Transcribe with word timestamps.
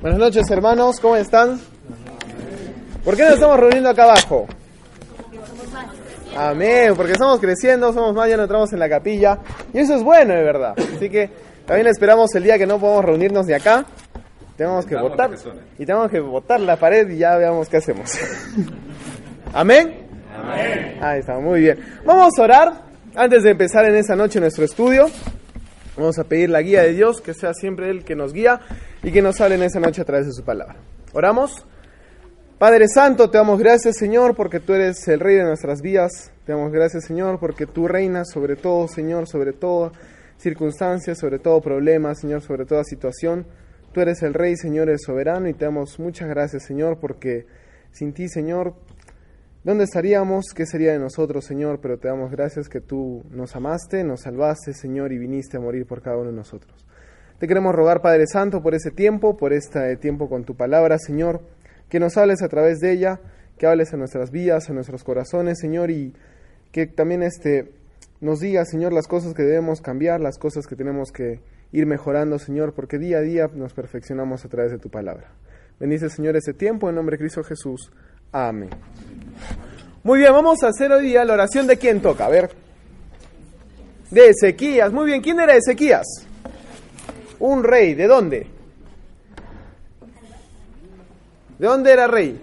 Buenas 0.00 0.20
noches, 0.20 0.48
hermanos, 0.48 1.00
¿cómo 1.00 1.16
están? 1.16 1.58
¿Por 3.04 3.16
qué 3.16 3.24
nos 3.24 3.32
estamos 3.34 3.58
reuniendo 3.58 3.90
acá 3.90 4.04
abajo? 4.04 4.46
Amén, 6.36 6.92
porque 6.94 7.12
estamos 7.12 7.40
creciendo, 7.40 7.92
somos 7.92 8.14
más, 8.14 8.28
ya 8.28 8.36
no 8.36 8.44
entramos 8.44 8.72
en 8.72 8.78
la 8.78 8.88
capilla. 8.88 9.40
Y 9.74 9.80
eso 9.80 9.96
es 9.96 10.04
bueno, 10.04 10.34
de 10.34 10.42
verdad. 10.44 10.74
Así 10.78 11.10
que 11.10 11.28
también 11.66 11.88
esperamos 11.88 12.32
el 12.36 12.44
día 12.44 12.56
que 12.58 12.66
no 12.66 12.78
podamos 12.78 13.06
reunirnos 13.06 13.44
de 13.46 13.56
acá. 13.56 13.86
Tenemos 14.56 14.86
que 14.86 14.94
votar. 14.94 15.32
Y 15.80 15.84
tenemos 15.84 16.08
que 16.12 16.20
votar 16.20 16.60
la 16.60 16.76
pared 16.76 17.08
y 17.10 17.18
ya 17.18 17.36
veamos 17.36 17.68
qué 17.68 17.78
hacemos. 17.78 18.16
Amén. 19.52 20.06
Amén. 20.32 20.98
Ahí 21.02 21.18
está, 21.18 21.40
muy 21.40 21.58
bien. 21.58 21.76
Vamos 22.04 22.38
a 22.38 22.42
orar 22.42 22.72
antes 23.16 23.42
de 23.42 23.50
empezar 23.50 23.84
en 23.86 23.96
esta 23.96 24.14
noche 24.14 24.38
nuestro 24.38 24.64
estudio. 24.64 25.06
Vamos 25.98 26.16
a 26.20 26.24
pedir 26.24 26.48
la 26.48 26.62
guía 26.62 26.82
de 26.82 26.92
Dios, 26.92 27.20
que 27.20 27.34
sea 27.34 27.52
siempre 27.54 27.90
Él 27.90 28.04
que 28.04 28.14
nos 28.14 28.32
guía 28.32 28.60
y 29.02 29.10
que 29.10 29.20
nos 29.20 29.40
hable 29.40 29.56
en 29.56 29.64
esta 29.64 29.80
noche 29.80 30.00
a 30.00 30.04
través 30.04 30.26
de 30.26 30.32
su 30.32 30.44
palabra. 30.44 30.76
Oramos. 31.12 31.66
Padre 32.56 32.86
Santo, 32.86 33.30
te 33.30 33.38
damos 33.38 33.58
gracias, 33.58 33.96
Señor, 33.96 34.36
porque 34.36 34.60
tú 34.60 34.74
eres 34.74 35.08
el 35.08 35.18
Rey 35.18 35.34
de 35.34 35.42
nuestras 35.42 35.82
vidas. 35.82 36.30
Te 36.46 36.52
damos 36.52 36.70
gracias, 36.70 37.04
Señor, 37.04 37.40
porque 37.40 37.66
tú 37.66 37.88
reinas 37.88 38.28
sobre 38.32 38.54
todo, 38.54 38.86
Señor, 38.86 39.26
sobre 39.26 39.52
toda 39.52 39.90
circunstancia, 40.36 41.16
sobre 41.16 41.40
todo 41.40 41.60
problema, 41.60 42.14
Señor, 42.14 42.42
sobre 42.42 42.64
toda 42.64 42.84
situación. 42.84 43.44
Tú 43.92 44.00
eres 44.00 44.22
el 44.22 44.34
Rey, 44.34 44.56
Señor, 44.56 44.88
el 44.88 45.00
soberano, 45.00 45.48
y 45.48 45.54
te 45.54 45.64
damos 45.64 45.98
muchas 45.98 46.28
gracias, 46.28 46.64
Señor, 46.64 46.98
porque 47.00 47.46
sin 47.90 48.12
ti, 48.12 48.28
Señor, 48.28 48.74
¿dónde 49.64 49.84
estaríamos? 49.84 50.46
¿Qué 50.54 50.66
sería 50.66 50.92
de 50.92 50.98
nosotros, 50.98 51.44
Señor? 51.44 51.80
Pero 51.80 51.98
te 51.98 52.08
damos 52.08 52.30
gracias 52.30 52.68
que 52.68 52.80
tú 52.80 53.24
nos 53.30 53.54
amaste, 53.56 54.04
nos 54.04 54.22
salvaste, 54.22 54.74
Señor, 54.74 55.12
y 55.12 55.18
viniste 55.18 55.56
a 55.56 55.60
morir 55.60 55.86
por 55.86 56.02
cada 56.02 56.16
uno 56.16 56.30
de 56.30 56.36
nosotros. 56.36 56.86
Te 57.38 57.46
queremos 57.46 57.74
rogar, 57.74 58.02
Padre 58.02 58.26
Santo, 58.26 58.62
por 58.62 58.74
ese 58.74 58.90
tiempo, 58.90 59.36
por 59.36 59.52
este 59.52 59.96
tiempo 59.96 60.28
con 60.28 60.44
tu 60.44 60.56
palabra, 60.56 60.98
Señor, 60.98 61.40
que 61.88 62.00
nos 62.00 62.16
hables 62.16 62.42
a 62.42 62.48
través 62.48 62.78
de 62.78 62.92
ella, 62.92 63.20
que 63.56 63.66
hables 63.66 63.92
en 63.92 64.00
nuestras 64.00 64.30
vidas, 64.30 64.68
en 64.68 64.74
nuestros 64.74 65.04
corazones, 65.04 65.58
Señor, 65.60 65.90
y 65.90 66.14
que 66.72 66.86
también 66.86 67.22
este, 67.22 67.72
nos 68.20 68.40
digas, 68.40 68.68
Señor, 68.70 68.92
las 68.92 69.06
cosas 69.06 69.34
que 69.34 69.44
debemos 69.44 69.80
cambiar, 69.80 70.20
las 70.20 70.38
cosas 70.38 70.66
que 70.66 70.74
tenemos 70.74 71.12
que 71.12 71.40
ir 71.70 71.86
mejorando, 71.86 72.38
Señor, 72.38 72.74
porque 72.74 72.98
día 72.98 73.18
a 73.18 73.20
día 73.22 73.48
nos 73.54 73.72
perfeccionamos 73.74 74.44
a 74.44 74.48
través 74.48 74.72
de 74.72 74.78
tu 74.78 74.90
palabra. 74.90 75.32
Bendice, 75.78 76.10
Señor, 76.10 76.36
ese 76.36 76.54
tiempo 76.54 76.88
en 76.88 76.96
nombre 76.96 77.14
de 77.14 77.20
Cristo 77.20 77.44
Jesús. 77.44 77.92
Amén. 78.32 78.70
Muy 80.02 80.20
bien, 80.20 80.32
vamos 80.32 80.62
a 80.62 80.68
hacer 80.68 80.92
hoy 80.92 81.06
día 81.06 81.24
la 81.24 81.34
oración 81.34 81.66
de 81.66 81.76
quién 81.78 82.00
toca. 82.00 82.26
A 82.26 82.28
ver. 82.28 82.50
De 84.10 84.28
Ezequías. 84.28 84.92
Muy 84.92 85.06
bien, 85.06 85.20
¿quién 85.22 85.40
era 85.40 85.54
Ezequías? 85.54 86.06
Un 87.38 87.64
rey. 87.64 87.94
¿De 87.94 88.06
dónde? 88.06 88.46
¿De 91.58 91.66
dónde 91.66 91.92
era 91.92 92.06
rey? 92.06 92.40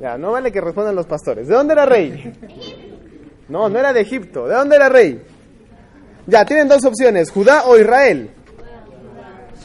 Ya, 0.00 0.18
no 0.18 0.32
vale 0.32 0.50
que 0.50 0.60
respondan 0.60 0.96
los 0.96 1.06
pastores. 1.06 1.46
¿De 1.46 1.54
dónde 1.54 1.74
era 1.74 1.86
rey? 1.86 2.32
No, 3.48 3.68
no 3.68 3.78
era 3.78 3.92
de 3.92 4.00
Egipto. 4.00 4.48
¿De 4.48 4.54
dónde 4.54 4.76
era 4.76 4.88
rey? 4.88 5.22
Ya, 6.26 6.44
tienen 6.44 6.68
dos 6.68 6.84
opciones, 6.84 7.30
Judá 7.30 7.64
o 7.66 7.76
Israel. 7.76 8.30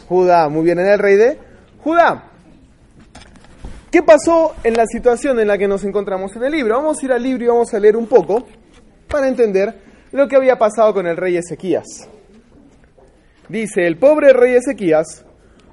Judá, 0.09 0.50
muy 0.50 0.64
bien, 0.64 0.80
era 0.80 0.94
el 0.94 1.00
rey 1.00 1.16
de 1.16 1.40
Judá. 1.84 2.24
¿Qué 3.92 4.03
pasó 4.03 4.53
en 4.66 4.74
la 4.74 4.86
situación 4.86 5.40
en 5.40 5.48
la 5.48 5.58
que 5.58 5.68
nos 5.68 5.86
encontramos 5.86 6.36
en 6.36 6.44
el 6.44 6.52
libro? 6.52 6.75
Vamos 6.75 7.02
a 7.02 7.06
ir 7.06 7.12
al 7.14 7.24
libro 7.24 7.46
y 7.46 7.48
vamos 7.48 7.74
a 7.74 7.80
leer 7.80 7.96
un 7.96 8.06
poco 8.06 8.46
para 9.08 9.30
entender 9.30 9.74
lo 10.12 10.28
que 10.28 10.36
había 10.36 10.58
pasado 10.58 10.94
con 10.94 11.08
el 11.08 11.16
rey 11.16 11.38
Ezequías. 11.38 11.86
Dice, 13.47 13.88
el 13.88 13.97
pobre 13.97 14.34
rey 14.34 14.56
Ezequías 14.56 15.24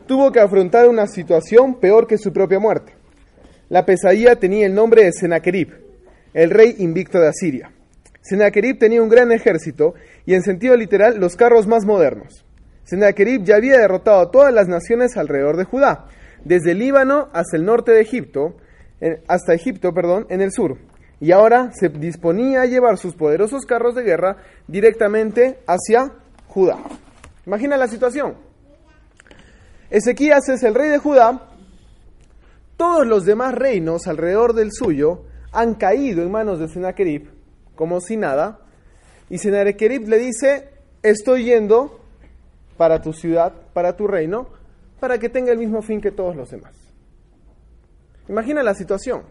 tuvo 0.07 0.31
que 0.31 0.39
afrontar 0.39 0.89
una 0.89 1.09
situación 1.09 1.81
peor 1.81 2.07
que 2.07 2.17
su 2.17 2.33
propia 2.33 2.61
muerte. 2.61 2.95
La 3.69 3.85
pesadilla 3.85 4.37
tenía 4.37 4.67
el 4.67 4.75
nombre 4.77 5.05
de 5.05 5.13
Sennacherib, 5.13 5.75
el 6.35 6.51
rey 6.51 6.77
invicto 6.79 7.19
de 7.19 7.29
Asiria. 7.29 7.73
Sennacherib 8.21 8.79
tenía 8.79 9.03
un 9.03 9.09
gran 9.09 9.33
ejército 9.33 9.95
y 10.25 10.35
en 10.35 10.43
sentido 10.43 10.77
literal 10.77 11.19
los 11.19 11.35
carros 11.35 11.67
más 11.67 11.85
modernos. 11.85 12.45
Sennacherib 12.85 13.43
ya 13.43 13.57
había 13.57 13.79
derrotado 13.79 14.21
a 14.21 14.31
todas 14.31 14.55
las 14.55 14.69
naciones 14.69 15.17
alrededor 15.17 15.57
de 15.57 15.65
Judá, 15.65 16.07
desde 16.45 16.73
el 16.73 16.79
Líbano 16.79 17.29
hasta 17.33 17.57
el 17.57 17.65
norte 17.65 17.93
de 17.93 18.01
Egipto, 18.01 18.57
hasta 19.29 19.55
Egipto, 19.55 19.93
perdón, 19.93 20.27
en 20.31 20.41
el 20.41 20.53
sur. 20.53 20.79
Y 21.21 21.33
ahora 21.33 21.71
se 21.73 21.89
disponía 21.89 22.63
a 22.63 22.67
llevar 22.67 22.99
sus 22.99 23.15
poderosos 23.15 23.65
carros 23.67 23.95
de 23.95 24.03
guerra 24.03 24.37
directamente 24.67 25.59
hacia 25.67 26.13
Judá. 26.49 26.79
Imagina 27.47 27.77
la 27.77 27.89
situación. 27.89 28.35
Ezequías 29.91 30.49
es 30.49 30.63
el 30.63 30.75
rey 30.75 30.91
de 30.91 30.99
Judá. 30.99 31.49
Todos 32.77 33.07
los 33.07 33.25
demás 33.25 33.55
reinos 33.55 34.07
alrededor 34.07 34.55
del 34.55 34.73
suyo 34.73 35.23
han 35.53 35.75
caído 35.75 36.23
en 36.23 36.31
manos 36.31 36.59
de 36.59 36.69
Sennacherib 36.69 37.29
como 37.75 38.01
si 38.01 38.17
nada. 38.17 38.61
Y 39.31 39.39
Sennacherib 39.39 40.09
le 40.09 40.19
dice, 40.19 40.69
estoy 41.03 41.45
yendo 41.45 42.01
para 42.77 43.01
tu 43.01 43.13
ciudad, 43.13 43.53
para 43.73 43.97
tu 43.97 44.07
reino, 44.07 44.49
para 45.05 45.19
que 45.19 45.29
tenga 45.29 45.53
el 45.53 45.59
mismo 45.59 45.83
fin 45.83 46.01
que 46.01 46.13
todos 46.13 46.35
los 46.35 46.51
demás. 46.51 46.75
Imagina 48.27 48.63
la 48.63 48.73
situación. 48.73 49.25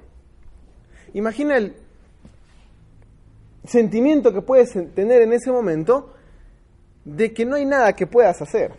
Imagina 1.16 1.58
el 1.58 1.74
sentimiento 3.64 4.32
que 4.32 4.44
puedes 4.44 4.72
tener 4.94 5.24
en 5.24 5.34
ese 5.34 5.52
momento 5.52 6.14
de 7.06 7.34
que 7.34 7.44
no 7.44 7.56
hay 7.56 7.66
nada 7.66 7.94
que 7.94 8.06
puedas 8.06 8.40
hacer. 8.40 8.76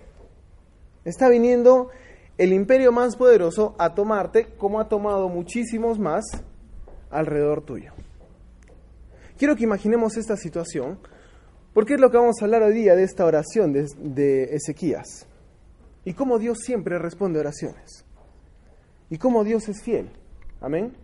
Está 1.05 1.29
viniendo 1.29 1.91
el 2.39 2.53
imperio 2.53 2.93
más 2.93 3.17
poderoso 3.17 3.75
a 3.77 3.93
tomarte 3.97 4.55
como 4.57 4.79
ha 4.79 4.89
tomado 4.89 5.29
muchísimos 5.29 5.99
más 5.99 6.23
alrededor 7.11 7.63
tuyo. 7.63 7.93
Quiero 9.37 9.57
que 9.57 9.65
imaginemos 9.65 10.17
esta 10.17 10.37
situación, 10.37 11.01
porque 11.73 11.95
es 11.95 12.01
lo 12.01 12.13
que 12.13 12.19
vamos 12.19 12.37
a 12.41 12.45
hablar 12.45 12.63
hoy 12.63 12.73
día 12.73 12.95
de 12.95 13.03
esta 13.03 13.25
oración 13.25 13.73
de, 13.73 13.89
de 13.99 14.45
Ezequías. 14.55 15.27
Y 16.05 16.13
cómo 16.13 16.39
Dios 16.39 16.59
siempre 16.61 16.99
responde 16.99 17.41
oraciones. 17.41 18.05
Y 19.11 19.19
cómo 19.19 19.45
Dios 19.45 19.69
es 19.69 19.83
fiel. 19.83 20.11
Amén. 20.61 20.95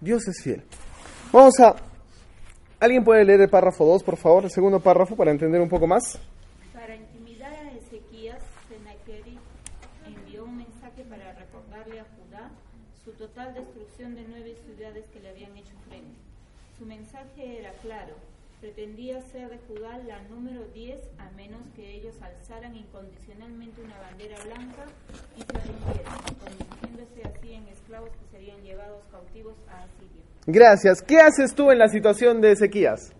Dios 0.00 0.26
es 0.28 0.42
fiel. 0.42 0.62
Vamos 1.32 1.58
a... 1.60 1.76
¿Alguien 2.80 3.04
puede 3.04 3.24
leer 3.24 3.42
el 3.42 3.50
párrafo 3.50 3.84
2, 3.84 4.02
por 4.02 4.16
favor? 4.16 4.44
El 4.44 4.50
segundo 4.50 4.80
párrafo 4.80 5.14
para 5.14 5.30
entender 5.30 5.60
un 5.60 5.68
poco 5.68 5.86
más. 5.86 6.18
Para 6.72 6.96
intimidar 6.96 7.52
a 7.52 7.70
Ezequías, 7.72 8.42
Sennacherib 8.68 9.38
envió 10.06 10.44
un 10.44 10.56
mensaje 10.56 11.04
para 11.04 11.32
recordarle 11.34 12.00
a 12.00 12.04
Judá 12.04 12.50
su 13.04 13.12
total 13.12 13.52
destrucción 13.54 14.14
de 14.14 14.24
nueve 14.26 14.56
ciudades 14.64 15.04
que 15.12 15.20
le 15.20 15.28
habían 15.28 15.56
hecho 15.56 15.74
frente. 15.88 16.16
Su 16.78 16.86
mensaje 16.86 17.58
era 17.58 17.72
claro, 17.82 18.14
pretendía 18.60 19.22
ser 19.22 19.48
de 19.48 19.58
Judá 19.66 19.98
la 20.06 20.20
número 20.28 20.64
10 20.74 21.00
a 21.18 21.30
menos 21.30 21.62
que 21.74 21.94
ellos 21.94 22.14
alzaran 22.20 22.76
incondicionalmente 22.76 23.82
una 23.82 23.98
bandera 23.98 24.36
blanca 24.44 24.84
y 25.36 25.40
se 25.40 25.58
rindieran, 25.66 26.18
convirtiéndose 26.38 27.22
así 27.24 27.54
en 27.54 27.68
esclavos 27.68 28.10
que 28.10 28.36
serían 28.36 28.60
llevados 28.62 29.02
cautivos 29.10 29.56
a 29.68 29.84
Asiria. 29.84 30.22
Gracias. 30.46 31.02
¿Qué 31.02 31.20
haces 31.20 31.54
tú 31.54 31.70
en 31.70 31.78
la 31.78 31.88
situación 31.88 32.40
de 32.40 32.52
Ezequías? 32.52 33.12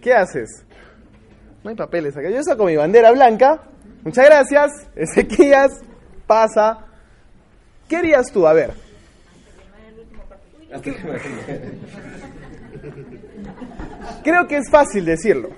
¿Qué 0.00 0.14
haces? 0.14 0.64
No 1.62 1.70
hay 1.70 1.76
papeles 1.76 2.16
acá. 2.16 2.30
Yo 2.30 2.42
saco 2.42 2.64
mi 2.64 2.76
bandera 2.76 3.10
blanca. 3.12 3.64
Muchas 4.04 4.24
gracias. 4.24 4.70
Ezequías 4.94 5.80
pasa. 6.26 6.86
¿Qué 7.88 7.96
harías 7.96 8.32
tú? 8.32 8.46
A 8.46 8.52
ver. 8.54 8.72
Creo 14.28 14.46
que 14.46 14.58
es 14.58 14.68
fácil 14.68 15.06
decirlo. 15.06 15.48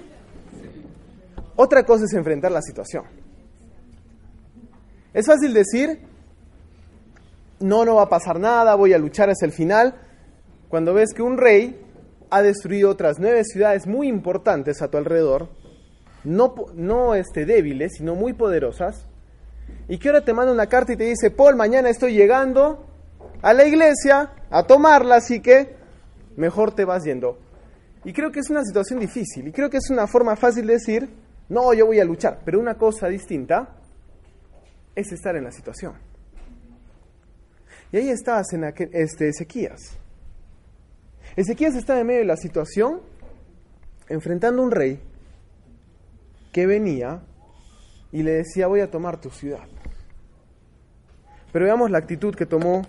Otra 1.56 1.82
cosa 1.82 2.05
es 2.05 2.12
enfrentar 2.12 2.52
la 2.52 2.62
situación. 2.62 3.02
Es 5.12 5.26
fácil 5.26 5.52
decir, 5.52 6.06
no, 7.58 7.84
no 7.84 7.96
va 7.96 8.02
a 8.02 8.08
pasar 8.08 8.38
nada, 8.38 8.76
voy 8.76 8.93
a 8.93 8.99
luchar 8.99 9.28
hasta 9.28 9.44
el 9.44 9.50
final, 9.50 9.96
cuando 10.69 10.94
ves 10.94 11.12
que 11.12 11.20
un 11.20 11.37
rey 11.37 11.84
ha 12.31 12.43
destruido 12.43 12.90
otras 12.90 13.19
nueve 13.19 13.43
ciudades 13.43 13.88
muy 13.88 14.06
importantes 14.06 14.81
a 14.82 14.88
tu 14.88 14.99
alrededor 14.99 15.49
no, 16.23 16.55
no 16.75 17.16
este, 17.16 17.46
débiles, 17.46 17.94
sino 17.96 18.14
muy 18.14 18.34
poderosas, 18.34 19.05
y 19.88 19.99
que 19.99 20.11
ahora 20.11 20.25
te 20.25 20.32
manda 20.32 20.52
una 20.52 20.69
carta 20.69 20.93
y 20.93 20.96
te 20.96 21.06
dice, 21.06 21.32
Paul, 21.32 21.56
mañana 21.56 21.88
estoy 21.88 22.14
llegando 22.14 22.87
a 23.43 23.52
la 23.52 23.64
iglesia 23.64 24.31
a 24.49 24.62
tomarla, 24.62 25.16
así 25.16 25.43
que 25.43 25.75
mejor 26.37 26.73
te 26.73 26.84
vas 26.84 27.02
yendo. 27.02 27.50
Y 28.05 28.12
creo 28.12 28.31
que 28.31 28.41
es 28.41 28.50
una 28.50 28.64
situación 28.64 28.99
difícil, 28.99 29.49
y 29.49 29.52
creo 29.52 29.69
que 29.69 29.76
es 29.76 29.91
una 29.91 30.06
forma 30.06 30.35
fácil 30.37 30.67
de 30.67 30.75
decir, 30.75 31.08
no, 31.49 31.75
yo 31.75 31.87
voy 31.87 32.00
a 32.00 32.05
luchar, 32.05 32.41
pero 32.44 32.58
una 32.58 32.76
cosa 32.76 33.08
distinta 33.08 33.76
es 34.94 35.12
estar 35.12 35.37
en 35.37 35.44
la 35.44 35.52
situación. 35.52 35.94
Y 37.93 37.97
ahí 37.97 38.08
está 38.08 38.41
este, 38.93 39.29
Ezequías. 39.29 39.99
Ezequías 41.37 41.75
está 41.75 41.99
en 41.99 42.06
medio 42.06 42.20
de 42.20 42.26
la 42.26 42.37
situación 42.37 43.00
enfrentando 44.08 44.62
a 44.62 44.64
un 44.64 44.70
rey 44.70 45.00
que 46.52 46.67
venía 46.67 47.23
y 48.12 48.23
le 48.23 48.32
decía 48.32 48.67
voy 48.67 48.81
a 48.81 48.91
tomar 48.91 49.20
tu 49.20 49.31
ciudad. 49.31 49.67
Pero 51.52 51.64
veamos 51.64 51.91
la 51.91 51.99
actitud 51.99 52.35
que 52.35 52.47
tomó 52.47 52.82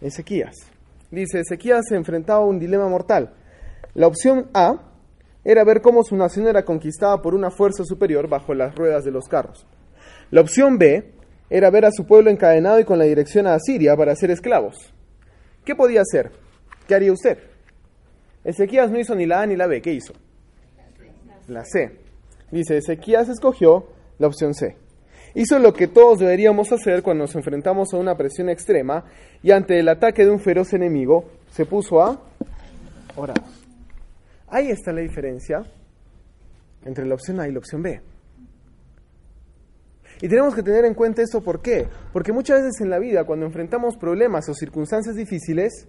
Ezequías. 0.00 0.56
Dice, 1.10 1.40
Ezequías 1.40 1.84
se 1.88 1.96
enfrentaba 1.96 2.40
a 2.40 2.46
un 2.46 2.58
dilema 2.58 2.88
mortal. 2.88 3.34
La 3.94 4.06
opción 4.06 4.48
A 4.54 4.92
era 5.44 5.64
ver 5.64 5.82
cómo 5.82 6.02
su 6.04 6.16
nación 6.16 6.46
era 6.46 6.64
conquistada 6.64 7.20
por 7.20 7.34
una 7.34 7.50
fuerza 7.50 7.84
superior 7.84 8.28
bajo 8.28 8.54
las 8.54 8.74
ruedas 8.74 9.04
de 9.04 9.10
los 9.10 9.28
carros. 9.28 9.66
La 10.30 10.40
opción 10.40 10.78
B 10.78 11.12
era 11.50 11.70
ver 11.70 11.84
a 11.84 11.90
su 11.90 12.06
pueblo 12.06 12.30
encadenado 12.30 12.80
y 12.80 12.84
con 12.84 12.98
la 12.98 13.04
dirección 13.04 13.46
a 13.46 13.54
Asiria 13.54 13.96
para 13.96 14.16
ser 14.16 14.30
esclavos. 14.30 14.76
¿Qué 15.64 15.74
podía 15.74 16.00
hacer? 16.00 16.30
¿Qué 16.88 16.94
haría 16.94 17.12
usted? 17.12 17.38
Ezequías 18.44 18.90
no 18.90 18.98
hizo 18.98 19.14
ni 19.14 19.26
la 19.26 19.42
A 19.42 19.46
ni 19.46 19.56
la 19.56 19.66
B, 19.66 19.82
¿qué 19.82 19.92
hizo? 19.92 20.14
La 21.48 21.64
C. 21.64 21.98
Dice, 22.50 22.78
Ezequías 22.78 23.28
escogió 23.28 23.88
la 24.18 24.28
opción 24.28 24.54
C. 24.54 24.76
Hizo 25.34 25.58
lo 25.58 25.72
que 25.72 25.88
todos 25.88 26.18
deberíamos 26.18 26.72
hacer 26.72 27.02
cuando 27.02 27.24
nos 27.24 27.34
enfrentamos 27.34 27.92
a 27.92 27.96
una 27.96 28.16
presión 28.16 28.48
extrema 28.48 29.04
y 29.42 29.50
ante 29.50 29.78
el 29.78 29.88
ataque 29.88 30.24
de 30.24 30.30
un 30.30 30.40
feroz 30.40 30.72
enemigo, 30.72 31.24
se 31.50 31.64
puso 31.66 32.02
a 32.02 32.20
orar. 33.16 33.61
Ahí 34.52 34.70
está 34.70 34.92
la 34.92 35.00
diferencia 35.00 35.62
entre 36.84 37.06
la 37.06 37.14
opción 37.14 37.40
A 37.40 37.48
y 37.48 37.52
la 37.52 37.58
opción 37.58 37.82
B. 37.82 38.02
Y 40.20 40.28
tenemos 40.28 40.54
que 40.54 40.62
tener 40.62 40.84
en 40.84 40.92
cuenta 40.92 41.22
esto, 41.22 41.40
¿por 41.40 41.62
qué? 41.62 41.88
Porque 42.12 42.34
muchas 42.34 42.60
veces 42.60 42.82
en 42.82 42.90
la 42.90 42.98
vida, 42.98 43.24
cuando 43.24 43.46
enfrentamos 43.46 43.96
problemas 43.96 44.46
o 44.50 44.54
circunstancias 44.54 45.16
difíciles, 45.16 45.88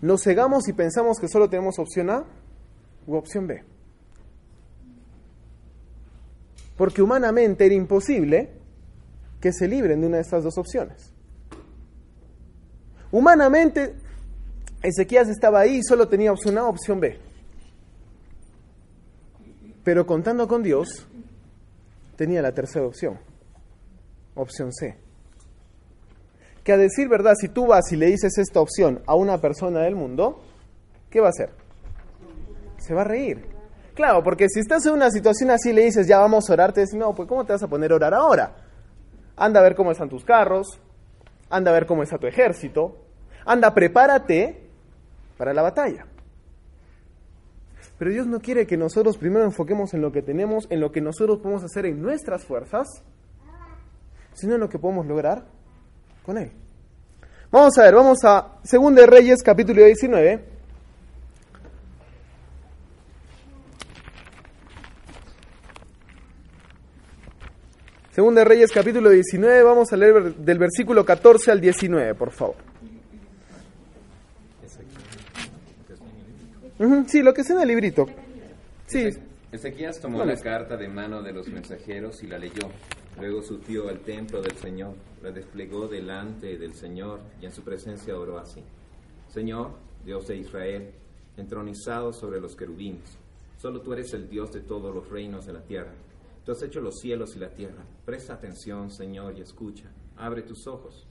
nos 0.00 0.22
cegamos 0.22 0.68
y 0.68 0.72
pensamos 0.72 1.18
que 1.18 1.26
solo 1.26 1.50
tenemos 1.50 1.80
opción 1.80 2.08
A 2.08 2.24
u 3.04 3.16
opción 3.16 3.48
B. 3.48 3.64
Porque 6.76 7.02
humanamente 7.02 7.66
era 7.66 7.74
imposible 7.74 8.52
que 9.40 9.52
se 9.52 9.66
libren 9.66 10.00
de 10.00 10.06
una 10.06 10.16
de 10.18 10.22
estas 10.22 10.44
dos 10.44 10.56
opciones. 10.56 11.12
Humanamente, 13.10 13.96
Ezequías 14.84 15.28
estaba 15.28 15.58
ahí 15.58 15.78
y 15.78 15.82
solo 15.82 16.06
tenía 16.06 16.30
opción 16.30 16.58
A, 16.58 16.68
opción 16.68 17.00
B. 17.00 17.33
Pero 19.84 20.06
contando 20.06 20.48
con 20.48 20.62
Dios, 20.62 21.06
tenía 22.16 22.40
la 22.40 22.52
tercera 22.52 22.86
opción, 22.86 23.18
opción 24.34 24.72
C. 24.72 24.96
Que 26.64 26.72
a 26.72 26.78
decir 26.78 27.08
verdad, 27.08 27.34
si 27.38 27.48
tú 27.48 27.66
vas 27.66 27.92
y 27.92 27.96
le 27.96 28.06
dices 28.06 28.38
esta 28.38 28.60
opción 28.60 29.02
a 29.06 29.14
una 29.14 29.38
persona 29.38 29.80
del 29.80 29.94
mundo, 29.94 30.40
¿qué 31.10 31.20
va 31.20 31.26
a 31.26 31.30
hacer? 31.30 31.50
Se 32.78 32.94
va 32.94 33.02
a 33.02 33.04
reír. 33.04 33.46
Claro, 33.94 34.24
porque 34.24 34.48
si 34.48 34.60
estás 34.60 34.86
en 34.86 34.94
una 34.94 35.10
situación 35.10 35.50
así 35.50 35.70
y 35.70 35.72
le 35.74 35.84
dices, 35.84 36.08
ya 36.08 36.18
vamos 36.18 36.48
a 36.48 36.52
orar, 36.54 36.72
te 36.72 36.80
dicen, 36.80 36.98
no, 36.98 37.14
pues 37.14 37.28
¿cómo 37.28 37.44
te 37.44 37.52
vas 37.52 37.62
a 37.62 37.68
poner 37.68 37.92
a 37.92 37.96
orar 37.96 38.14
ahora? 38.14 38.56
Anda 39.36 39.60
a 39.60 39.62
ver 39.62 39.76
cómo 39.76 39.92
están 39.92 40.08
tus 40.08 40.24
carros, 40.24 40.80
anda 41.50 41.70
a 41.70 41.74
ver 41.74 41.86
cómo 41.86 42.02
está 42.02 42.16
tu 42.18 42.26
ejército, 42.26 42.96
anda, 43.44 43.74
prepárate 43.74 44.66
para 45.36 45.52
la 45.52 45.62
batalla. 45.62 46.06
Pero 47.98 48.10
Dios 48.10 48.26
no 48.26 48.40
quiere 48.40 48.66
que 48.66 48.76
nosotros 48.76 49.16
primero 49.16 49.44
enfoquemos 49.44 49.94
en 49.94 50.00
lo 50.00 50.10
que 50.10 50.22
tenemos, 50.22 50.66
en 50.70 50.80
lo 50.80 50.90
que 50.90 51.00
nosotros 51.00 51.38
podemos 51.38 51.62
hacer 51.62 51.86
en 51.86 52.02
nuestras 52.02 52.44
fuerzas, 52.44 52.88
sino 54.32 54.54
en 54.54 54.60
lo 54.60 54.68
que 54.68 54.78
podemos 54.78 55.06
lograr 55.06 55.44
con 56.24 56.38
Él. 56.38 56.50
Vamos 57.50 57.78
a 57.78 57.84
ver, 57.84 57.94
vamos 57.94 58.18
a 58.24 58.58
2 58.68 58.94
de 58.96 59.06
Reyes 59.06 59.42
capítulo 59.42 59.84
19. 59.84 60.54
Segunda 68.10 68.42
de 68.42 68.44
Reyes 68.44 68.70
capítulo 68.70 69.10
19, 69.10 69.62
vamos 69.64 69.92
a 69.92 69.96
leer 69.96 70.34
del 70.36 70.58
versículo 70.58 71.04
14 71.04 71.50
al 71.50 71.60
19, 71.60 72.14
por 72.14 72.30
favor. 72.30 72.73
Sí, 77.06 77.22
lo 77.22 77.32
que 77.32 77.42
es 77.42 77.50
en 77.50 77.60
el 77.60 77.68
librito. 77.68 78.06
Sí. 78.86 79.08
Ezequías 79.52 80.00
tomó 80.00 80.24
la 80.24 80.36
carta 80.36 80.76
de 80.76 80.88
mano 80.88 81.22
de 81.22 81.32
los 81.32 81.48
mensajeros 81.48 82.22
y 82.22 82.26
la 82.26 82.38
leyó. 82.38 82.68
Luego 83.20 83.42
subió 83.42 83.88
al 83.88 84.00
templo 84.00 84.42
del 84.42 84.56
Señor, 84.56 84.94
la 85.22 85.30
desplegó 85.30 85.86
delante 85.86 86.58
del 86.58 86.74
Señor 86.74 87.20
y 87.40 87.46
en 87.46 87.52
su 87.52 87.62
presencia 87.62 88.18
oró 88.18 88.38
así. 88.38 88.60
Señor, 89.28 89.70
Dios 90.04 90.26
de 90.26 90.36
Israel, 90.36 90.90
entronizado 91.36 92.12
sobre 92.12 92.40
los 92.40 92.56
querubines, 92.56 93.16
solo 93.56 93.80
tú 93.80 93.92
eres 93.92 94.12
el 94.14 94.28
Dios 94.28 94.52
de 94.52 94.60
todos 94.60 94.92
los 94.92 95.08
reinos 95.08 95.46
de 95.46 95.52
la 95.52 95.62
tierra 95.62 95.92
Tú 96.44 96.52
has 96.52 96.62
hecho 96.62 96.80
los 96.80 97.00
cielos 97.00 97.34
y 97.36 97.38
la 97.38 97.48
tierra. 97.48 97.82
Presta 98.04 98.34
atención, 98.34 98.90
Señor, 98.90 99.34
y 99.36 99.40
escucha. 99.40 99.90
Abre 100.16 100.42
tus 100.42 100.66
ojos. 100.66 101.06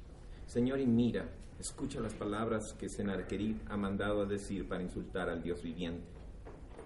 Señor, 0.45 0.79
y 0.79 0.85
mira. 0.85 1.27
Escucha 1.63 2.01
las 2.01 2.13
palabras 2.13 2.75
que 2.77 2.89
Sennacherib 2.89 3.55
ha 3.69 3.77
mandado 3.77 4.23
a 4.23 4.25
decir 4.25 4.67
para 4.67 4.83
insultar 4.83 5.29
al 5.29 5.41
Dios 5.41 5.63
viviente. 5.63 6.03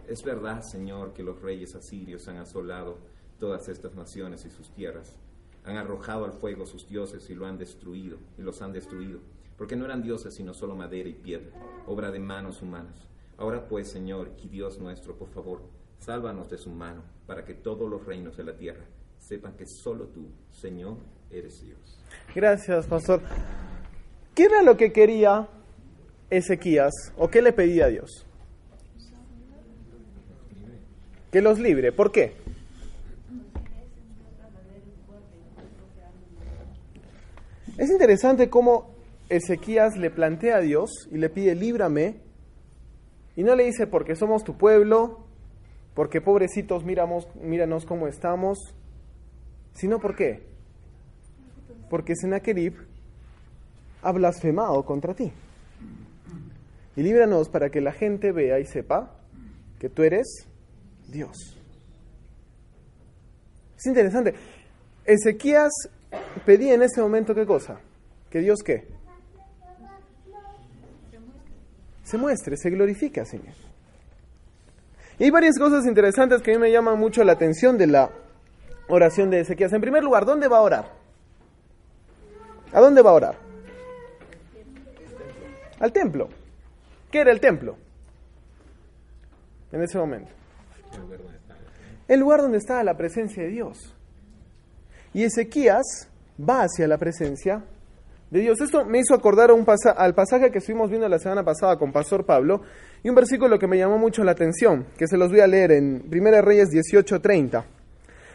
Es 0.07 0.23
verdad, 0.23 0.61
Señor, 0.61 1.13
que 1.13 1.23
los 1.23 1.41
reyes 1.41 1.73
asirios 1.73 2.27
han 2.27 2.37
asolado 2.37 2.99
todas 3.39 3.69
estas 3.69 3.95
naciones 3.95 4.45
y 4.45 4.51
sus 4.51 4.69
tierras. 4.69 5.15
Han 5.63 5.77
arrojado 5.77 6.25
al 6.25 6.33
fuego 6.33 6.67
sus 6.67 6.87
dioses 6.87 7.27
y 7.31 7.33
lo 7.33 7.47
han 7.47 7.57
destruido, 7.57 8.19
y 8.37 8.43
los 8.43 8.61
han 8.61 8.71
destruido, 8.71 9.19
porque 9.57 9.75
no 9.75 9.83
eran 9.83 10.03
dioses 10.03 10.35
sino 10.35 10.53
solo 10.53 10.75
madera 10.75 11.09
y 11.09 11.13
piedra, 11.13 11.49
obra 11.87 12.11
de 12.11 12.19
manos 12.19 12.61
humanas. 12.61 13.07
Ahora 13.35 13.67
pues, 13.67 13.87
Señor, 13.87 14.29
y 14.43 14.47
Dios 14.47 14.77
nuestro, 14.77 15.15
por 15.15 15.29
favor, 15.29 15.63
Sálvanos 15.97 16.51
de 16.51 16.59
su 16.59 16.69
mano, 16.69 17.01
para 17.25 17.45
que 17.45 17.55
todos 17.55 17.89
los 17.89 18.05
reinos 18.05 18.37
de 18.37 18.43
la 18.43 18.55
tierra 18.55 18.85
sepan 19.17 19.57
que 19.57 19.65
solo 19.65 20.05
tú, 20.09 20.27
Señor, 20.51 20.97
eres 21.31 21.63
Dios. 21.63 21.99
Gracias, 22.35 22.85
pastor. 22.85 23.23
¿Qué 24.37 24.43
era 24.43 24.61
lo 24.61 24.77
que 24.77 24.91
quería 24.91 25.49
Ezequías 26.29 26.93
o 27.17 27.27
qué 27.27 27.41
le 27.41 27.53
pedía 27.53 27.85
a 27.85 27.87
Dios? 27.87 28.23
Que 31.31 31.41
los 31.41 31.57
libre. 31.57 31.91
¿Por 31.91 32.11
qué? 32.11 32.33
Es 37.79 37.89
interesante 37.89 38.47
cómo 38.47 38.93
Ezequías 39.27 39.97
le 39.97 40.11
plantea 40.11 40.57
a 40.57 40.61
Dios 40.61 41.07
y 41.11 41.17
le 41.17 41.31
pide 41.31 41.55
líbrame 41.55 42.17
y 43.35 43.41
no 43.41 43.55
le 43.55 43.63
dice 43.63 43.87
porque 43.87 44.15
somos 44.15 44.43
tu 44.43 44.55
pueblo, 44.55 45.25
porque 45.95 46.21
pobrecitos 46.21 46.85
miramos, 46.85 47.27
míranos 47.41 47.87
cómo 47.87 48.07
estamos, 48.07 48.59
sino 49.73 49.99
por 49.99 50.15
qué. 50.15 50.45
Porque 51.89 52.13
Sennacherib 52.15 52.96
ha 54.01 54.11
blasfemado 54.11 54.83
contra 54.83 55.13
ti. 55.13 55.31
Y 56.95 57.03
líbranos 57.03 57.49
para 57.49 57.69
que 57.69 57.81
la 57.81 57.91
gente 57.91 58.31
vea 58.31 58.59
y 58.59 58.65
sepa 58.65 59.11
que 59.79 59.89
tú 59.89 60.03
eres 60.03 60.47
Dios. 61.07 61.57
Es 63.77 63.85
interesante. 63.85 64.33
Ezequías 65.05 65.71
pedía 66.45 66.73
en 66.73 66.81
ese 66.81 67.01
momento 67.01 67.35
qué 67.35 67.45
cosa? 67.45 67.79
Que 68.29 68.39
Dios 68.39 68.59
qué? 68.63 68.87
Se 72.03 72.17
muestre, 72.17 72.57
se 72.57 72.69
glorifique, 72.69 73.23
Señor. 73.25 73.53
Y 75.19 75.25
hay 75.25 75.29
varias 75.29 75.57
cosas 75.57 75.85
interesantes 75.85 76.41
que 76.41 76.51
a 76.51 76.53
mí 76.55 76.59
me 76.59 76.71
llaman 76.71 76.97
mucho 76.97 77.23
la 77.23 77.33
atención 77.33 77.77
de 77.77 77.87
la 77.87 78.09
oración 78.87 79.29
de 79.29 79.41
Ezequías. 79.41 79.73
En 79.73 79.81
primer 79.81 80.03
lugar, 80.03 80.25
¿dónde 80.25 80.47
va 80.47 80.57
a 80.57 80.61
orar? 80.61 80.91
¿A 82.71 82.79
dónde 82.79 83.01
va 83.01 83.11
a 83.11 83.13
orar? 83.13 83.46
Al 85.79 85.91
templo. 85.91 86.29
¿Qué 87.11 87.19
era 87.21 87.31
el 87.31 87.39
templo? 87.39 87.77
En 89.71 89.81
ese 89.81 89.97
momento. 89.97 90.31
El 92.07 92.19
lugar 92.19 92.41
donde 92.41 92.57
estaba 92.57 92.83
la 92.83 92.97
presencia 92.97 93.43
de 93.43 93.49
Dios. 93.49 93.93
Y 95.13 95.23
Ezequías 95.23 96.09
va 96.37 96.63
hacia 96.63 96.87
la 96.87 96.97
presencia 96.97 97.63
de 98.29 98.39
Dios. 98.39 98.59
Esto 98.61 98.85
me 98.85 98.99
hizo 98.99 99.13
acordar 99.13 99.51
un 99.51 99.65
al 99.95 100.15
pasaje 100.15 100.51
que 100.51 100.59
estuvimos 100.59 100.89
viendo 100.89 101.07
la 101.07 101.19
semana 101.19 101.43
pasada 101.43 101.77
con 101.77 101.91
Pastor 101.91 102.25
Pablo 102.25 102.61
y 103.03 103.09
un 103.09 103.15
versículo 103.15 103.57
que 103.57 103.67
me 103.67 103.77
llamó 103.77 103.97
mucho 103.97 104.23
la 104.23 104.31
atención, 104.31 104.85
que 104.97 105.07
se 105.07 105.17
los 105.17 105.29
voy 105.29 105.41
a 105.41 105.47
leer 105.47 105.71
en 105.71 106.07
1 106.09 106.41
Reyes 106.41 106.69
18:30. 106.69 107.76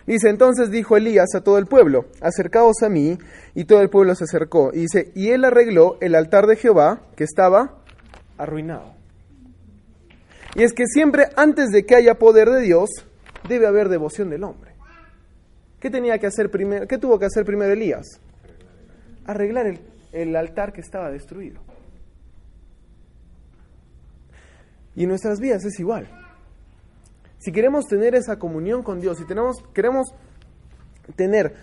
Dice, 0.07 0.29
entonces 0.29 0.71
dijo 0.71 0.97
Elías 0.97 1.35
a 1.35 1.43
todo 1.43 1.59
el 1.59 1.67
pueblo, 1.67 2.07
acercaos 2.21 2.83
a 2.83 2.89
mí, 2.89 3.19
y 3.55 3.65
todo 3.65 3.81
el 3.81 3.91
pueblo 3.91 4.15
se 4.15 4.25
acercó. 4.25 4.71
Y 4.73 4.81
dice, 4.81 5.13
y 5.15 5.31
él 5.31 5.45
arregló 5.45 5.99
el 6.01 6.15
altar 6.15 6.47
de 6.47 6.57
Jehová, 6.57 7.03
que 7.17 7.25
estaba 7.25 7.79
arruinado. 8.37 8.95
Y 10.55 10.65
es 10.65 10.73
que 10.73 10.87
siempre 10.87 11.29
antes 11.37 11.71
de 11.71 11.87
que 11.87 11.95
haya 11.95 12.15
poder 12.15 12.51
de 12.51 12.61
Dios, 12.61 12.91
debe 13.49 13.67
haber 13.67 13.89
devoción 13.89 14.29
del 14.31 14.45
hombre. 14.45 14.73
¿Qué 15.81 15.91
tenía 15.91 16.19
que 16.19 16.27
hacer 16.27 16.51
primero? 16.51 16.87
¿Qué 16.87 16.99
tuvo 16.99 17.19
que 17.19 17.27
hacer 17.27 17.45
primero 17.45 17.73
Elías? 17.73 18.07
Arreglar 19.25 19.67
el, 19.67 19.81
el 20.13 20.37
altar 20.37 20.73
que 20.73 20.81
estaba 20.81 21.11
destruido. 21.11 21.61
Y 24.95 25.07
nuestras 25.07 25.41
vidas 25.41 25.65
es 25.65 25.81
igual. 25.81 26.07
Si 27.43 27.51
queremos 27.51 27.87
tener 27.89 28.15
esa 28.15 28.39
comunión 28.39 28.85
con 28.85 29.01
Dios, 29.01 29.19
si 29.19 29.25
tenemos, 29.25 29.57
queremos 29.75 30.15
tener 31.17 31.57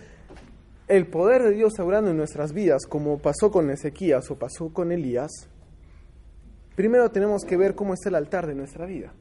el 0.88 1.06
poder 1.06 1.42
de 1.42 1.52
Dios 1.52 1.78
obrando 1.78 2.10
en 2.10 2.18
nuestras 2.18 2.52
vidas, 2.52 2.84
como 2.86 3.16
pasó 3.16 3.50
con 3.50 3.70
Ezequías 3.70 4.30
o 4.30 4.38
pasó 4.38 4.74
con 4.74 4.92
Elías, 4.92 5.30
primero 6.76 7.10
tenemos 7.10 7.44
que 7.46 7.56
ver 7.56 7.74
cómo 7.74 7.94
está 7.94 8.10
el 8.10 8.16
altar 8.16 8.46
de 8.46 8.54
nuestra 8.54 8.84
vida. 8.84 9.14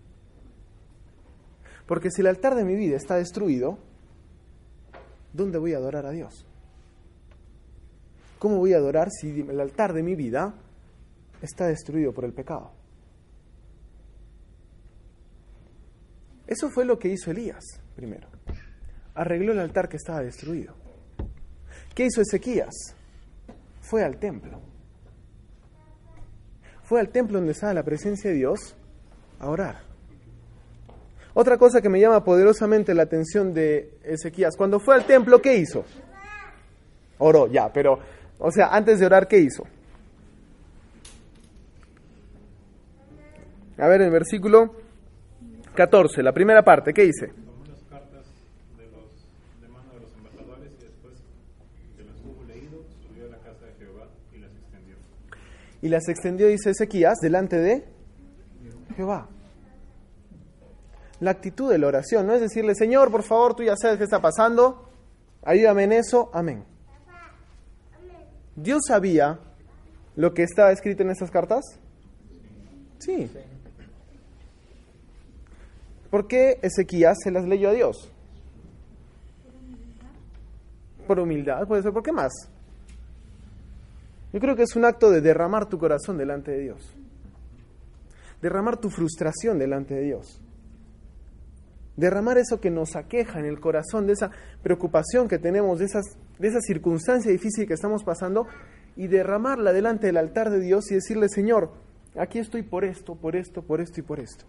Porque 1.87 2.11
si 2.11 2.19
el 2.19 2.27
altar 2.27 2.55
de 2.55 2.65
mi 2.65 2.75
vida 2.75 2.97
está 2.97 3.15
destruido, 3.15 3.77
¿dónde 5.31 5.59
voy 5.59 5.73
a 5.75 5.77
adorar 5.77 6.05
a 6.07 6.11
Dios? 6.11 6.45
¿Cómo 8.37 8.57
voy 8.57 8.73
a 8.73 8.77
adorar 8.79 9.11
si 9.11 9.29
el 9.39 9.61
altar 9.61 9.93
de 9.93 10.03
mi 10.03 10.15
vida 10.15 10.55
está 11.41 11.67
destruido 11.67 12.11
por 12.11 12.25
el 12.25 12.33
pecado? 12.33 12.78
Eso 16.49 16.71
fue 16.71 16.83
lo 16.83 16.97
que 16.97 17.09
hizo 17.09 17.29
Elías 17.29 17.63
primero. 17.95 18.27
Arregló 19.13 19.51
el 19.51 19.59
altar 19.59 19.87
que 19.87 19.97
estaba 19.97 20.21
destruido. 20.21 20.73
¿Qué 21.93 22.07
hizo 22.07 22.21
Ezequías? 22.21 22.73
Fue 23.81 24.03
al 24.03 24.17
templo. 24.17 24.59
Fue 26.81 26.99
al 26.99 27.09
templo 27.09 27.37
donde 27.37 27.51
estaba 27.51 27.75
la 27.75 27.83
presencia 27.83 28.31
de 28.31 28.37
Dios 28.37 28.75
a 29.37 29.47
orar. 29.47 29.81
Otra 31.35 31.59
cosa 31.59 31.81
que 31.81 31.89
me 31.89 31.99
llama 31.99 32.23
poderosamente 32.23 32.95
la 32.95 33.03
atención 33.03 33.53
de 33.53 33.99
Ezequías, 34.03 34.57
cuando 34.57 34.79
fue 34.79 34.95
al 34.95 35.05
templo, 35.05 35.39
¿qué 35.39 35.55
hizo? 35.55 35.85
Oró, 37.19 37.45
ya, 37.45 37.71
pero, 37.71 37.99
o 38.39 38.49
sea, 38.49 38.69
antes 38.69 38.99
de 38.99 39.05
orar, 39.05 39.27
¿qué 39.27 39.37
hizo? 39.37 39.67
A 43.77 43.87
ver, 43.87 44.01
el 44.01 44.09
versículo 44.09 44.88
14, 45.75 46.23
la 46.23 46.33
primera 46.33 46.63
parte, 46.63 46.93
¿qué 46.93 47.03
dice? 47.03 47.27
Tomó 47.27 47.65
las 47.65 47.81
cartas 47.89 48.25
de, 48.77 48.85
los, 48.85 49.61
de 49.61 49.67
mano 49.69 49.93
de 49.93 49.99
los 50.01 50.13
embajadores 50.13 50.71
y 50.77 50.83
después 50.83 51.13
que 51.97 52.03
las 52.03 52.15
hubo 52.25 52.43
leído, 52.45 52.83
subió 53.07 53.25
a 53.25 53.29
la 53.29 53.37
casa 53.37 53.65
de 53.65 53.73
Jehová 53.79 54.07
y 54.33 54.39
las 54.39 54.51
extendió. 54.51 54.95
Y 55.81 55.89
las 55.89 56.07
extendió, 56.09 56.47
dice 56.47 56.71
Ezequías, 56.71 57.19
delante 57.21 57.57
de 57.57 57.85
Jehová. 58.95 59.29
La 61.19 61.31
actitud 61.31 61.69
de 61.69 61.77
la 61.77 61.87
oración 61.87 62.27
no 62.27 62.33
es 62.33 62.41
decirle, 62.41 62.75
Señor, 62.75 63.11
por 63.11 63.23
favor, 63.23 63.55
tú 63.55 63.63
ya 63.63 63.75
sabes 63.75 63.97
qué 63.97 64.05
está 64.05 64.21
pasando, 64.21 64.89
ayúdame 65.43 65.83
en 65.83 65.93
eso, 65.93 66.29
amén. 66.33 66.63
¿Dios 68.55 68.81
sabía 68.87 69.39
lo 70.15 70.33
que 70.33 70.43
estaba 70.43 70.71
escrito 70.71 71.03
en 71.03 71.11
esas 71.11 71.31
cartas? 71.31 71.63
Sí. 72.99 73.29
¿Por 76.09 76.27
qué 76.27 76.59
Ezequías 76.61 77.17
se 77.23 77.31
las 77.31 77.45
leyó 77.45 77.69
a 77.69 77.73
Dios? 77.73 78.11
Por 81.07 81.19
humildad, 81.19 81.67
puede 81.67 81.83
ser. 81.83 81.91
¿Por 81.91 82.03
qué 82.03 82.11
más? 82.11 82.31
Yo 84.31 84.39
creo 84.39 84.55
que 84.55 84.63
es 84.63 84.75
un 84.75 84.85
acto 84.85 85.09
de 85.09 85.21
derramar 85.21 85.67
tu 85.67 85.77
corazón 85.77 86.17
delante 86.17 86.51
de 86.51 86.59
Dios. 86.59 86.95
Derramar 88.41 88.77
tu 88.77 88.89
frustración 88.89 89.57
delante 89.57 89.95
de 89.95 90.01
Dios. 90.01 90.41
Derramar 91.97 92.37
eso 92.37 92.61
que 92.61 92.69
nos 92.69 92.95
aqueja 92.95 93.39
en 93.39 93.45
el 93.45 93.59
corazón, 93.59 94.07
de 94.07 94.13
esa 94.13 94.31
preocupación 94.63 95.27
que 95.27 95.37
tenemos, 95.37 95.79
de, 95.79 95.85
esas, 95.85 96.05
de 96.37 96.47
esa 96.47 96.61
circunstancia 96.61 97.31
difícil 97.31 97.67
que 97.67 97.73
estamos 97.73 98.03
pasando, 98.03 98.47
y 98.95 99.07
derramarla 99.07 99.73
delante 99.73 100.07
del 100.07 100.17
altar 100.17 100.49
de 100.49 100.59
Dios 100.59 100.91
y 100.91 100.95
decirle, 100.95 101.27
Señor, 101.27 101.71
aquí 102.15 102.39
estoy 102.39 102.61
por 102.63 102.85
esto, 102.85 103.15
por 103.15 103.35
esto, 103.35 103.61
por 103.63 103.81
esto 103.81 103.99
y 103.99 104.03
por 104.03 104.19
esto. 104.19 104.45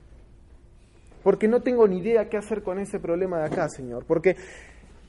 Porque 1.23 1.49
no 1.49 1.61
tengo 1.61 1.87
ni 1.87 1.99
idea 1.99 2.29
qué 2.29 2.37
hacer 2.37 2.63
con 2.63 2.79
ese 2.79 2.99
problema 2.99 3.39
de 3.39 3.47
acá, 3.47 3.69
Señor. 3.69 4.05
Porque 4.07 4.37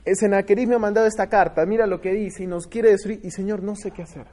Senaquerib 0.04 0.68
me 0.68 0.74
ha 0.74 0.78
mandado 0.78 1.06
esta 1.06 1.28
carta, 1.28 1.64
mira 1.64 1.86
lo 1.86 2.00
que 2.00 2.12
dice 2.12 2.44
y 2.44 2.46
nos 2.46 2.66
quiere 2.66 2.90
destruir, 2.90 3.20
y 3.22 3.30
Señor, 3.30 3.62
no 3.62 3.76
sé 3.76 3.90
qué 3.90 4.02
hacer. 4.02 4.26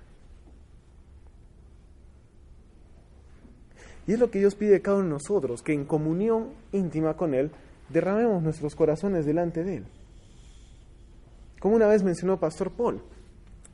Y 4.08 4.14
es 4.14 4.20
lo 4.20 4.32
que 4.32 4.40
Dios 4.40 4.56
pide 4.56 4.72
de 4.72 4.82
cada 4.82 4.98
uno 4.98 5.06
de 5.06 5.12
nosotros, 5.12 5.62
que 5.62 5.74
en 5.74 5.86
comunión 5.86 6.50
íntima 6.72 7.16
con 7.16 7.36
Él 7.36 7.52
derramemos 7.90 8.42
nuestros 8.42 8.76
corazones 8.76 9.26
delante 9.26 9.64
de 9.64 9.78
Él. 9.78 9.86
Como 11.60 11.76
una 11.76 11.88
vez 11.88 12.04
mencionó 12.04 12.40
Pastor 12.40 12.72
Paul, 12.72 13.02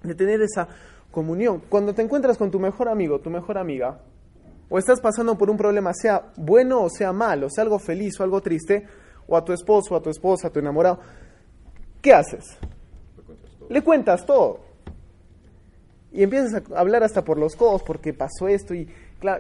de 0.04 0.14
tener 0.14 0.42
esa 0.42 0.68
comunión. 1.12 1.62
Cuando 1.70 1.94
te 1.94 2.02
encuentras 2.02 2.38
con 2.38 2.52
tu 2.52 2.60
mejor 2.60 2.90
amigo, 2.90 3.20
tu 3.20 3.30
mejor 3.30 3.58
amiga, 3.58 4.02
o 4.69 4.79
estás 4.79 5.00
pasando 5.00 5.38
por 5.38 5.50
un 5.50 5.57
problema, 5.57 5.93
sea 5.93 6.31
bueno 6.38 6.81
o 6.84 6.89
sea 6.89 7.13
malo, 7.13 7.50
sea 7.50 7.63
algo 7.63 7.79
feliz 7.79 8.19
o 8.19 8.24
algo 8.24 8.41
triste, 8.41 8.86
o 9.27 9.38
a 9.38 9.43
tu 9.43 9.53
esposo, 9.53 9.95
a 9.95 10.01
tu 10.01 10.10
esposa, 10.10 10.48
a 10.48 10.51
tu 10.51 10.60
enamorado, 10.60 11.00
¿qué 12.01 12.13
haces? 12.13 12.57
Le 13.69 13.81
cuentas 13.81 14.25
todo. 14.25 14.60
Y 16.12 16.24
empiezas 16.24 16.63
a 16.72 16.79
hablar 16.79 17.03
hasta 17.03 17.24
por 17.24 17.38
los 17.38 17.55
codos 17.55 17.84
porque 17.84 18.13
pasó 18.13 18.48
esto 18.48 18.74
y, 18.74 18.88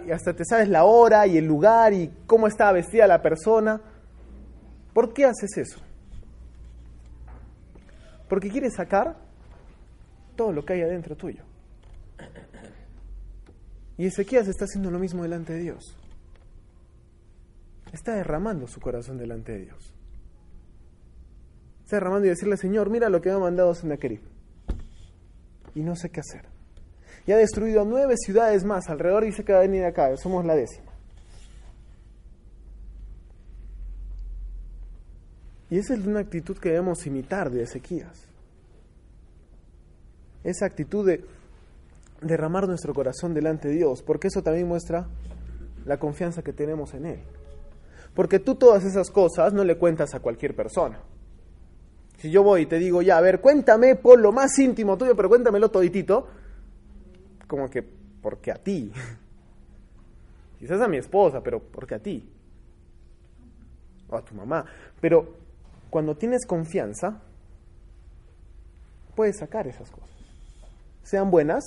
y 0.05 0.11
hasta 0.11 0.33
te 0.33 0.43
sabes 0.43 0.67
la 0.67 0.83
hora 0.83 1.25
y 1.25 1.37
el 1.37 1.45
lugar 1.45 1.93
y 1.93 2.11
cómo 2.27 2.47
estaba 2.47 2.73
vestida 2.73 3.07
la 3.07 3.21
persona. 3.21 3.81
¿Por 4.93 5.13
qué 5.13 5.25
haces 5.25 5.57
eso? 5.57 5.79
Porque 8.27 8.49
quieres 8.49 8.75
sacar 8.75 9.15
todo 10.35 10.51
lo 10.51 10.65
que 10.65 10.73
hay 10.73 10.81
adentro 10.81 11.15
tuyo. 11.15 11.43
Y 13.97 14.05
Ezequías 14.07 14.47
está 14.47 14.65
haciendo 14.65 14.91
lo 14.91 14.99
mismo 14.99 15.23
delante 15.23 15.53
de 15.53 15.59
Dios. 15.59 15.95
Está 17.93 18.15
derramando 18.15 18.67
su 18.67 18.81
corazón 18.81 19.17
delante 19.17 19.53
de 19.53 19.59
Dios. 19.59 19.93
Está 21.83 21.97
derramando 21.97 22.25
y 22.25 22.29
decirle, 22.29 22.57
Señor, 22.57 22.89
mira 22.89 23.09
lo 23.09 23.21
que 23.21 23.29
me 23.29 23.35
ha 23.35 23.39
mandado 23.39 23.73
Sennacherib. 23.73 24.21
Y 25.75 25.81
no 25.81 25.95
sé 25.95 26.09
qué 26.09 26.19
hacer. 26.19 26.45
Y 27.27 27.31
ha 27.31 27.37
destruido 27.37 27.85
nueve 27.85 28.15
ciudades 28.17 28.63
más 28.65 28.89
alrededor 28.89 29.23
y 29.23 29.27
dice 29.27 29.43
que 29.43 29.53
va 29.53 29.59
a 29.59 29.61
venir 29.61 29.85
acá. 29.85 30.15
Somos 30.17 30.45
la 30.45 30.55
décima. 30.55 30.91
Y 35.69 35.79
esa 35.79 35.93
es 35.95 36.05
una 36.05 36.19
actitud 36.19 36.57
que 36.57 36.69
debemos 36.69 37.05
imitar 37.07 37.49
de 37.49 37.63
Ezequías. 37.63 38.25
Esa 40.43 40.65
actitud 40.65 41.05
de 41.05 41.25
derramar 42.27 42.67
nuestro 42.67 42.93
corazón 42.93 43.33
delante 43.33 43.67
de 43.67 43.75
Dios, 43.75 44.01
porque 44.01 44.27
eso 44.27 44.41
también 44.41 44.67
muestra 44.67 45.07
la 45.85 45.97
confianza 45.97 46.41
que 46.41 46.53
tenemos 46.53 46.93
en 46.93 47.05
Él. 47.05 47.19
Porque 48.13 48.39
tú 48.39 48.55
todas 48.55 48.83
esas 48.85 49.11
cosas 49.11 49.53
no 49.53 49.63
le 49.63 49.77
cuentas 49.77 50.15
a 50.15 50.19
cualquier 50.19 50.55
persona. 50.55 50.99
Si 52.17 52.31
yo 52.31 52.43
voy 52.43 52.61
y 52.61 52.65
te 52.65 52.79
digo, 52.79 53.01
ya, 53.01 53.17
a 53.17 53.21
ver, 53.21 53.41
cuéntame 53.41 53.95
por 53.95 54.19
lo 54.19 54.31
más 54.31 54.57
íntimo 54.57 54.97
tuyo, 54.97 55.15
pero 55.15 55.29
cuéntamelo 55.29 55.69
toditito, 55.69 56.27
como 57.47 57.69
que, 57.69 57.83
porque 57.83 58.51
a 58.51 58.55
ti. 58.55 58.91
Quizás 60.59 60.81
a 60.81 60.87
mi 60.87 60.97
esposa, 60.97 61.41
pero 61.43 61.59
porque 61.59 61.95
a 61.95 61.99
ti. 61.99 62.27
O 64.09 64.15
a 64.15 64.23
tu 64.23 64.33
mamá. 64.33 64.65
Pero 65.01 65.35
cuando 65.89 66.15
tienes 66.15 66.45
confianza, 66.45 67.21
puedes 69.13 69.37
sacar 69.37 69.67
esas 69.67 69.91
cosas. 69.91 70.09
Sean 71.03 71.29
buenas 71.29 71.63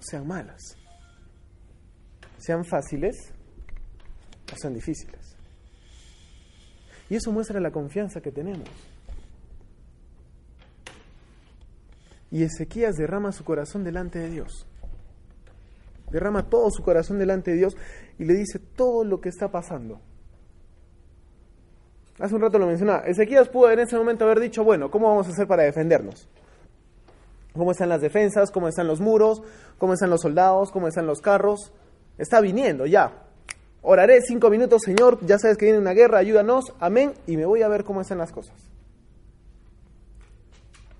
sean 0.00 0.26
malas. 0.26 0.76
Sean 2.38 2.64
fáciles 2.64 3.32
o 4.52 4.56
sean 4.56 4.74
difíciles. 4.74 5.36
Y 7.10 7.16
eso 7.16 7.32
muestra 7.32 7.60
la 7.60 7.70
confianza 7.70 8.20
que 8.20 8.30
tenemos. 8.30 8.68
Y 12.30 12.42
Ezequías 12.42 12.96
derrama 12.96 13.32
su 13.32 13.44
corazón 13.44 13.84
delante 13.84 14.18
de 14.18 14.30
Dios. 14.30 14.66
Derrama 16.10 16.48
todo 16.48 16.70
su 16.70 16.82
corazón 16.82 17.18
delante 17.18 17.52
de 17.52 17.58
Dios 17.58 17.76
y 18.18 18.24
le 18.24 18.34
dice 18.34 18.58
todo 18.58 19.04
lo 19.04 19.20
que 19.20 19.28
está 19.30 19.50
pasando. 19.50 20.00
Hace 22.18 22.34
un 22.34 22.40
rato 22.40 22.58
lo 22.58 22.66
mencionaba. 22.66 23.00
Ezequías 23.06 23.48
pudo 23.48 23.70
en 23.70 23.80
ese 23.80 23.96
momento 23.96 24.24
haber 24.24 24.40
dicho, 24.40 24.64
bueno, 24.64 24.90
¿cómo 24.90 25.08
vamos 25.08 25.28
a 25.28 25.30
hacer 25.30 25.46
para 25.46 25.62
defendernos? 25.62 26.28
¿Cómo 27.58 27.72
están 27.72 27.88
las 27.88 28.00
defensas? 28.00 28.52
¿Cómo 28.52 28.68
están 28.68 28.86
los 28.86 29.00
muros? 29.00 29.42
¿Cómo 29.78 29.94
están 29.94 30.10
los 30.10 30.20
soldados? 30.20 30.70
¿Cómo 30.70 30.86
están 30.86 31.06
los 31.06 31.20
carros? 31.20 31.72
Está 32.16 32.40
viniendo 32.40 32.86
ya. 32.86 33.24
Oraré 33.82 34.22
cinco 34.22 34.48
minutos, 34.48 34.82
Señor, 34.84 35.18
ya 35.26 35.38
sabes 35.38 35.56
que 35.56 35.66
viene 35.66 35.80
una 35.80 35.92
guerra, 35.92 36.18
ayúdanos, 36.18 36.72
amén, 36.78 37.14
y 37.26 37.36
me 37.36 37.46
voy 37.46 37.62
a 37.62 37.68
ver 37.68 37.84
cómo 37.84 38.00
están 38.00 38.18
las 38.18 38.32
cosas. 38.32 38.56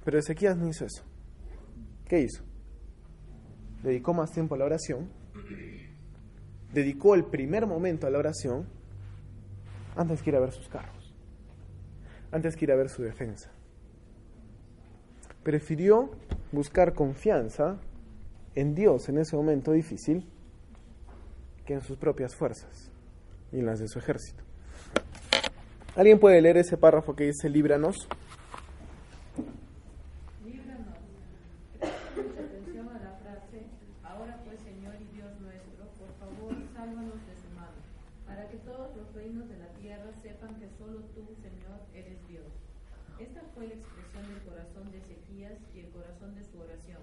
Pero 0.05 0.19
Ezequías 0.19 0.57
no 0.57 0.69
hizo 0.69 0.85
eso. 0.85 1.03
¿Qué 2.07 2.21
hizo? 2.21 2.43
Dedicó 3.83 4.13
más 4.13 4.33
tiempo 4.33 4.55
a 4.55 4.59
la 4.59 4.65
oración. 4.65 5.09
Dedicó 6.73 7.15
el 7.15 7.25
primer 7.25 7.67
momento 7.67 8.07
a 8.07 8.11
la 8.11 8.19
oración 8.19 8.67
antes 9.97 10.23
que 10.23 10.31
ir 10.31 10.37
a 10.37 10.41
ver 10.41 10.53
sus 10.53 10.69
carros. 10.69 11.15
Antes 12.33 12.57
que 12.57 12.65
ir 12.65 12.73
a 12.73 12.77
ver 12.77 12.89
su 12.89 13.03
defensa. 13.03 13.51
Prefirió 15.49 16.11
buscar 16.53 16.93
confianza 16.93 17.79
en 18.55 18.75
Dios 18.75 19.09
en 19.09 19.17
ese 19.17 19.35
momento 19.35 19.73
difícil 19.73 20.27
que 21.65 21.73
en 21.73 21.81
sus 21.81 21.97
propias 21.97 22.37
fuerzas 22.37 22.91
y 23.51 23.61
en 23.61 23.65
las 23.65 23.81
de 23.81 23.89
su 23.89 23.99
ejército. 23.99 24.45
¿Alguien 25.97 26.21
puede 26.21 26.43
leer 26.43 26.59
ese 26.59 26.77
párrafo 26.77 27.17
que 27.17 27.25
dice 27.25 27.49
líbranos? 27.49 27.97
Sepan 40.23 40.55
que 40.57 40.69
solo 40.77 40.99
tú, 41.15 41.25
Señor, 41.41 41.81
eres 41.95 42.19
Dios. 42.29 42.45
Esta 43.19 43.41
fue 43.55 43.69
la 43.69 43.75
expresión 43.75 44.29
del 44.29 44.43
corazón 44.43 44.93
de 44.93 45.01
Ezequías 45.39 45.63
y 45.73 45.79
el 45.79 45.91
corazón 45.91 46.35
de 46.35 46.43
su 46.43 46.59
oración. 46.59 47.03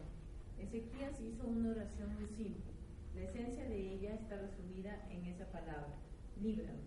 Ezequías 0.60 1.22
hizo 1.22 1.48
una 1.48 1.72
oración 1.72 2.13
muy 2.15 2.27
simple. 2.27 2.74
La 3.15 3.22
esencia 3.22 3.63
de 3.63 3.94
ella 3.94 4.13
está 4.15 4.36
resumida 4.36 5.08
en 5.10 5.25
esa 5.25 5.46
palabra, 5.46 5.96
líbranos. 6.42 6.84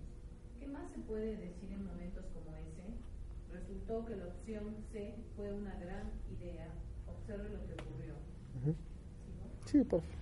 ¿Qué 0.58 0.66
más 0.66 0.90
se 0.90 0.98
puede 0.98 1.38
decir 1.38 1.72
en 1.72 1.86
momentos 1.86 2.26
como 2.34 2.54
ese? 2.54 2.84
Resultó 3.50 4.04
que 4.04 4.16
la 4.16 4.26
opción 4.26 4.76
C 4.92 5.14
fue 5.36 5.50
una 5.54 5.74
gran 5.76 6.10
idea. 6.38 6.68
Observe 7.06 7.48
lo 7.48 7.64
que 7.66 7.72
ocurrió. 7.80 8.14
Sí, 9.64 9.82
por 9.84 10.02
favor. 10.02 10.18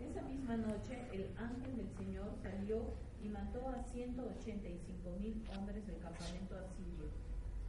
Esa 0.00 0.22
misma 0.22 0.56
noche 0.56 0.98
el 1.12 1.28
ángel 1.36 1.76
del 1.76 1.90
Señor 1.90 2.36
salió 2.42 2.94
y 3.22 3.28
mató 3.28 3.68
a 3.68 3.82
185 3.82 5.10
mil 5.20 5.44
hombres 5.58 5.86
del 5.86 5.98
campamento 5.98 6.56
asirio. 6.56 7.23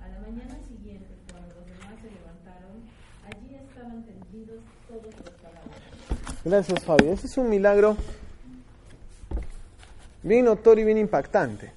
A 0.05 0.09
la 0.09 0.19
mañana 0.19 0.55
siguiente, 0.67 1.07
cuando 1.31 1.55
los 1.55 1.65
demás 1.65 1.95
se 2.01 2.12
levantaron, 2.12 2.83
allí 3.25 3.55
estaban 3.55 4.03
tendidos 4.03 4.62
todos 4.88 5.05
los 5.05 5.35
cadáveres. 5.41 6.43
Gracias, 6.45 6.83
Fabio. 6.85 7.13
Ese 7.13 7.25
es 7.25 7.38
un 7.38 7.50
milagro 7.50 7.97
bien 10.21 10.45
notorio 10.45 10.83
y 10.83 10.85
bien 10.85 11.00
impactante. 11.00 11.71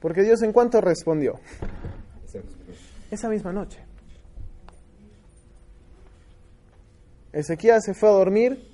Porque 0.00 0.22
Dios 0.22 0.40
en 0.42 0.52
cuanto 0.52 0.80
respondió, 0.80 1.38
esa 3.10 3.28
misma 3.28 3.52
noche. 3.52 3.78
Ezequías 7.32 7.84
se 7.84 7.94
fue 7.94 8.08
a 8.08 8.12
dormir 8.12 8.72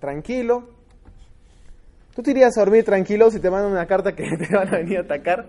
tranquilo. 0.00 0.70
¿Tú 2.14 2.22
te 2.22 2.30
irías 2.30 2.56
a 2.56 2.60
dormir 2.60 2.84
tranquilo 2.84 3.30
si 3.30 3.38
te 3.38 3.50
mandan 3.50 3.70
una 3.70 3.86
carta 3.86 4.14
que 4.14 4.36
te 4.36 4.54
van 4.54 4.68
a 4.68 4.78
venir 4.78 4.98
a 4.98 5.02
atacar? 5.02 5.46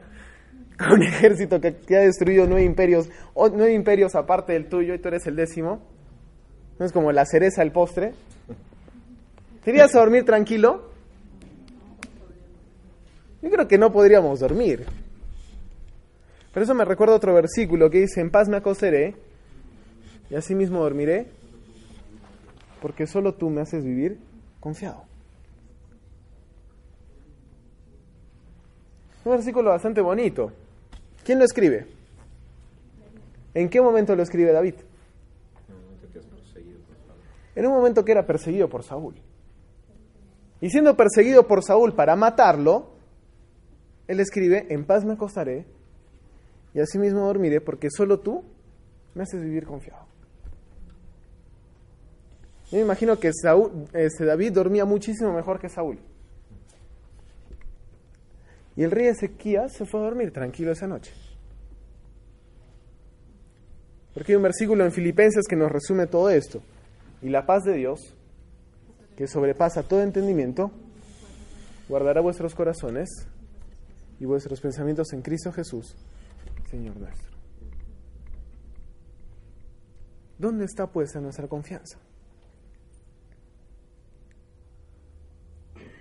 Un 0.92 1.04
ejército 1.04 1.60
que, 1.60 1.76
ha 1.96 2.00
destruido 2.00 2.48
nueve 2.48 2.64
imperios, 2.64 3.10
o 3.34 3.50
nueve 3.50 3.74
imperios 3.74 4.16
aparte 4.16 4.54
del 4.54 4.68
tuyo 4.68 4.94
y 4.94 5.00
tú 5.00 5.10
eres 5.10 5.28
el 5.28 5.36
décimo. 5.36 5.82
¿No 6.78 6.86
es 6.86 6.94
como 6.94 7.12
la 7.12 7.26
cereza 7.26 7.62
del 7.62 7.74
postre? 7.74 8.14
¿Te 9.64 9.72
irías 9.72 9.94
a 9.94 10.00
dormir 10.00 10.24
tranquilo? 10.24 10.90
Yo 13.42 13.50
creo 13.50 13.68
que 13.68 13.78
no 13.78 13.92
podríamos 13.92 14.40
dormir. 14.40 14.86
Pero 16.54 16.64
eso 16.64 16.74
me 16.74 16.86
recuerda 16.86 17.16
otro 17.16 17.34
versículo 17.34 17.90
que 17.90 18.00
dice, 18.00 18.22
en 18.22 18.32
paz 18.32 18.48
me 18.48 18.58
acostaré 18.58 19.16
y 20.30 20.36
así 20.36 20.56
mismo 20.56 20.80
dormiré, 20.80 21.28
porque 22.82 23.06
solo 23.06 23.34
tú 23.34 23.50
me 23.50 23.62
haces 23.62 23.84
vivir 23.84 24.18
confiado. 24.62 25.04
Un 29.26 29.34
versículo 29.34 29.72
bastante 29.72 30.00
bonito. 30.00 30.54
¿Quién 31.30 31.38
lo 31.38 31.46
escribe? 31.46 31.86
¿En 33.54 33.70
qué 33.70 33.80
momento 33.80 34.16
lo 34.16 34.24
escribe 34.24 34.52
David? 34.52 34.74
En 37.54 37.68
un 37.68 37.72
momento 37.72 38.04
que 38.04 38.14
era 38.14 38.26
perseguido 38.26 38.68
por 38.68 38.82
Saúl. 38.82 39.14
Y 40.60 40.72
siendo 40.72 40.98
perseguido 40.98 41.46
por 41.46 41.64
Saúl 41.64 41.94
para 41.94 42.16
matarlo, 42.16 42.94
él 44.08 44.20
escribe, 44.22 44.66
en 44.72 44.86
paz 44.86 45.06
me 45.06 45.14
acostaré 45.14 45.68
y 46.74 46.80
asimismo 46.80 47.28
dormiré 47.28 47.62
porque 47.62 47.90
solo 47.92 48.22
tú 48.22 48.44
me 49.14 49.22
haces 49.22 49.40
vivir 49.40 49.68
confiado. 49.68 50.08
Yo 52.72 52.78
me 52.78 52.82
imagino 52.82 53.20
que 53.20 53.30
Saúl, 53.34 53.86
este, 53.94 54.26
David 54.26 54.52
dormía 54.54 54.84
muchísimo 54.84 55.32
mejor 55.32 55.60
que 55.60 55.70
Saúl. 55.70 56.00
Y 58.80 58.84
el 58.84 58.92
rey 58.92 59.08
Ezequías 59.08 59.74
se 59.74 59.86
fue 59.86 60.00
a 60.00 60.04
dormir 60.04 60.32
tranquilo 60.32 60.72
esa 60.72 60.88
noche. 60.88 61.12
Porque 64.14 64.32
hay 64.32 64.38
un 64.38 64.44
versículo 64.44 64.86
en 64.86 64.94
Filipenses 64.94 65.44
que 65.50 65.58
nos 65.58 65.70
resume 65.70 66.08
todo 66.08 66.30
esto. 66.30 66.62
Y 67.22 67.28
la 67.28 67.46
paz 67.46 67.66
de 67.66 67.74
Dios, 67.74 68.16
que 69.18 69.28
sobrepasa 69.28 69.84
todo 69.84 70.02
entendimiento, 70.02 70.72
guardará 71.90 72.22
vuestros 72.22 72.56
corazones 72.56 73.10
y 74.18 74.24
vuestros 74.24 74.62
pensamientos 74.62 75.12
en 75.12 75.24
Cristo 75.24 75.52
Jesús, 75.52 75.98
Señor 76.72 76.96
nuestro. 76.96 77.30
¿Dónde 80.38 80.64
está 80.64 80.88
puesta 80.88 81.20
nuestra 81.20 81.50
confianza? 81.50 82.00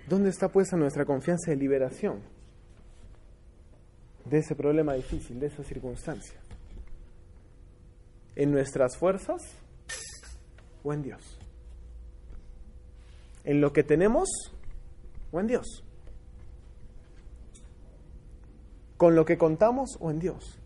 ¿Dónde 0.07 0.29
está 0.29 0.47
puesta 0.47 0.77
nuestra 0.77 1.03
confianza 1.03 1.51
de 1.51 1.57
liberación 1.57 2.38
de 4.29 4.39
ese 4.39 4.55
problema 4.55 4.93
difícil, 4.93 5.39
de 5.39 5.47
esa 5.47 5.63
circunstancia? 5.63 6.39
¿En 8.35 8.51
nuestras 8.51 8.97
fuerzas 8.97 9.41
o 10.83 10.93
en 10.93 11.01
Dios? 11.01 11.39
¿En 13.43 13.61
lo 13.61 13.73
que 13.73 13.83
tenemos 13.83 14.29
o 15.31 15.39
en 15.39 15.47
Dios? 15.47 15.83
¿Con 18.97 19.15
lo 19.15 19.25
que 19.25 19.37
contamos 19.37 19.97
o 19.99 20.11
en 20.11 20.19
Dios? 20.19 20.59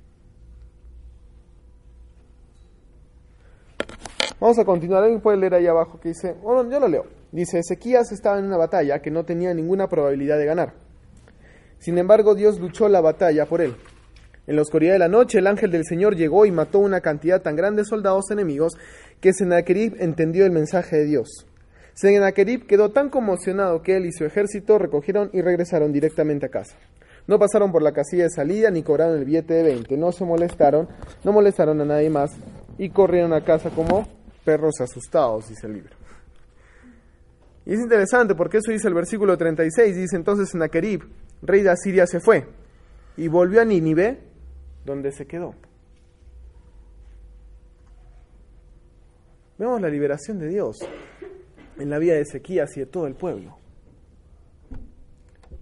Vamos 4.39 4.59
a 4.59 4.65
continuar. 4.65 5.03
Alguien 5.03 5.21
puede 5.21 5.37
leer 5.37 5.53
ahí 5.53 5.67
abajo 5.67 5.99
que 5.99 6.09
dice, 6.09 6.33
bueno, 6.33 6.69
yo 6.69 6.79
lo 6.79 6.87
leo. 6.87 7.05
Dice, 7.31 7.59
Ezequías 7.59 8.11
estaba 8.11 8.39
en 8.39 8.45
una 8.45 8.57
batalla 8.57 9.01
que 9.01 9.09
no 9.09 9.23
tenía 9.23 9.53
ninguna 9.53 9.87
probabilidad 9.87 10.37
de 10.37 10.45
ganar. 10.45 10.82
Sin 11.83 11.97
embargo, 11.97 12.33
Dios 12.33 12.61
luchó 12.61 12.87
la 12.87 13.01
batalla 13.01 13.45
por 13.45 13.59
él. 13.59 13.75
En 14.47 14.55
la 14.55 14.61
oscuridad 14.61 14.93
de 14.93 14.99
la 14.99 15.09
noche, 15.09 15.39
el 15.39 15.47
ángel 15.47 15.69
del 15.69 15.83
Señor 15.83 16.15
llegó 16.15 16.45
y 16.45 16.51
mató 16.51 16.79
una 16.79 17.01
cantidad 17.01 17.41
tan 17.41 17.57
grande 17.57 17.81
de 17.81 17.85
soldados 17.85 18.31
enemigos 18.31 18.77
que 19.19 19.33
Sennacherib 19.33 19.97
entendió 19.99 20.45
el 20.45 20.51
mensaje 20.51 20.95
de 20.95 21.05
Dios. 21.05 21.45
Sennacherib 21.93 22.67
quedó 22.67 22.91
tan 22.91 23.09
conmocionado 23.09 23.81
que 23.81 23.97
él 23.97 24.05
y 24.05 24.13
su 24.13 24.23
ejército 24.23 24.79
recogieron 24.79 25.29
y 25.33 25.41
regresaron 25.41 25.91
directamente 25.91 26.45
a 26.45 26.49
casa. 26.49 26.77
No 27.27 27.37
pasaron 27.37 27.73
por 27.73 27.81
la 27.81 27.91
casilla 27.91 28.23
de 28.23 28.29
salida 28.29 28.71
ni 28.71 28.81
cobraron 28.81 29.17
el 29.17 29.25
billete 29.25 29.53
de 29.53 29.63
20. 29.63 29.97
No 29.97 30.13
se 30.13 30.23
molestaron, 30.23 30.87
no 31.25 31.33
molestaron 31.33 31.81
a 31.81 31.85
nadie 31.85 32.09
más 32.09 32.31
y 32.77 32.91
corrieron 32.91 33.33
a 33.33 33.43
casa 33.43 33.71
como 33.71 34.07
perros 34.45 34.79
asustados, 34.79 35.49
dice 35.49 35.67
el 35.67 35.73
libro. 35.73 35.97
Y 37.65 37.73
es 37.73 37.79
interesante 37.81 38.35
porque 38.35 38.59
eso 38.59 38.71
dice 38.71 38.87
el 38.87 38.93
versículo 38.93 39.37
36. 39.37 39.97
Dice 39.97 40.15
entonces 40.15 40.49
Sennacherib, 40.49 41.03
rey 41.47 41.61
de 41.61 41.69
Asiria, 41.69 42.07
se 42.07 42.19
fue 42.19 42.47
y 43.17 43.27
volvió 43.27 43.61
a 43.61 43.65
Nínive, 43.65 44.19
donde 44.85 45.11
se 45.11 45.25
quedó. 45.25 45.55
Vemos 49.57 49.79
la 49.79 49.89
liberación 49.89 50.39
de 50.39 50.47
Dios 50.47 50.77
en 51.77 51.89
la 51.89 51.99
vida 51.99 52.15
de 52.15 52.21
Ezequías 52.21 52.75
y 52.75 52.81
de 52.81 52.85
todo 52.85 53.07
el 53.07 53.15
pueblo. 53.15 53.57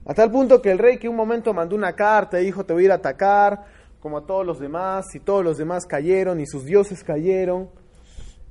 A 0.06 0.14
tal 0.14 0.32
punto 0.32 0.62
que 0.62 0.72
el 0.72 0.80
rey 0.80 0.98
que 0.98 1.10
un 1.10 1.16
momento 1.16 1.54
mandó 1.54 1.76
una 1.76 1.94
carta 1.94 2.42
y 2.42 2.46
dijo 2.46 2.66
te 2.66 2.74
voy 2.74 2.84
a 2.84 2.86
ir 2.86 2.92
a 2.92 2.96
atacar, 2.96 3.66
como 4.00 4.18
a 4.18 4.26
todos 4.26 4.46
los 4.46 4.60
demás, 4.60 5.06
y 5.14 5.20
todos 5.20 5.44
los 5.44 5.58
demás 5.58 5.86
cayeron 5.86 6.40
y 6.40 6.48
sus 6.48 6.66
dioses 6.66 7.04
cayeron, 7.04 7.70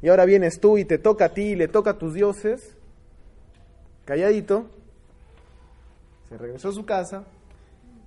y 0.03 0.09
ahora 0.09 0.25
vienes 0.25 0.61
tú 0.61 0.79
y 0.79 0.85
te 0.85 0.99
toca 0.99 1.27
a 1.27 1.29
ti 1.31 1.43
y 1.43 1.57
le 1.57 1.69
toca 1.69 1.91
a 1.91 1.99
tus 1.99 2.15
dioses, 2.15 2.77
calladito, 4.05 4.71
se 6.31 6.39
regresó 6.39 6.69
a 6.69 6.73
su 6.73 6.87
casa, 6.87 7.25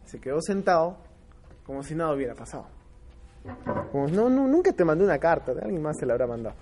se 0.05 0.19
quedó 0.19 0.41
sentado, 0.41 0.97
como 1.65 1.83
si 1.83 1.93
nada 1.93 2.13
hubiera 2.13 2.33
pasado. 2.33 2.67
Como, 3.91 4.07
no, 4.07 4.29
no, 4.29 4.47
nunca 4.47 4.71
te 4.71 4.85
mandé 4.85 5.03
una 5.03 5.19
carta, 5.19 5.51
alguien 5.51 5.81
más 5.81 5.97
se 5.99 6.05
la 6.05 6.13
habrá 6.13 6.25
mandado. 6.25 6.55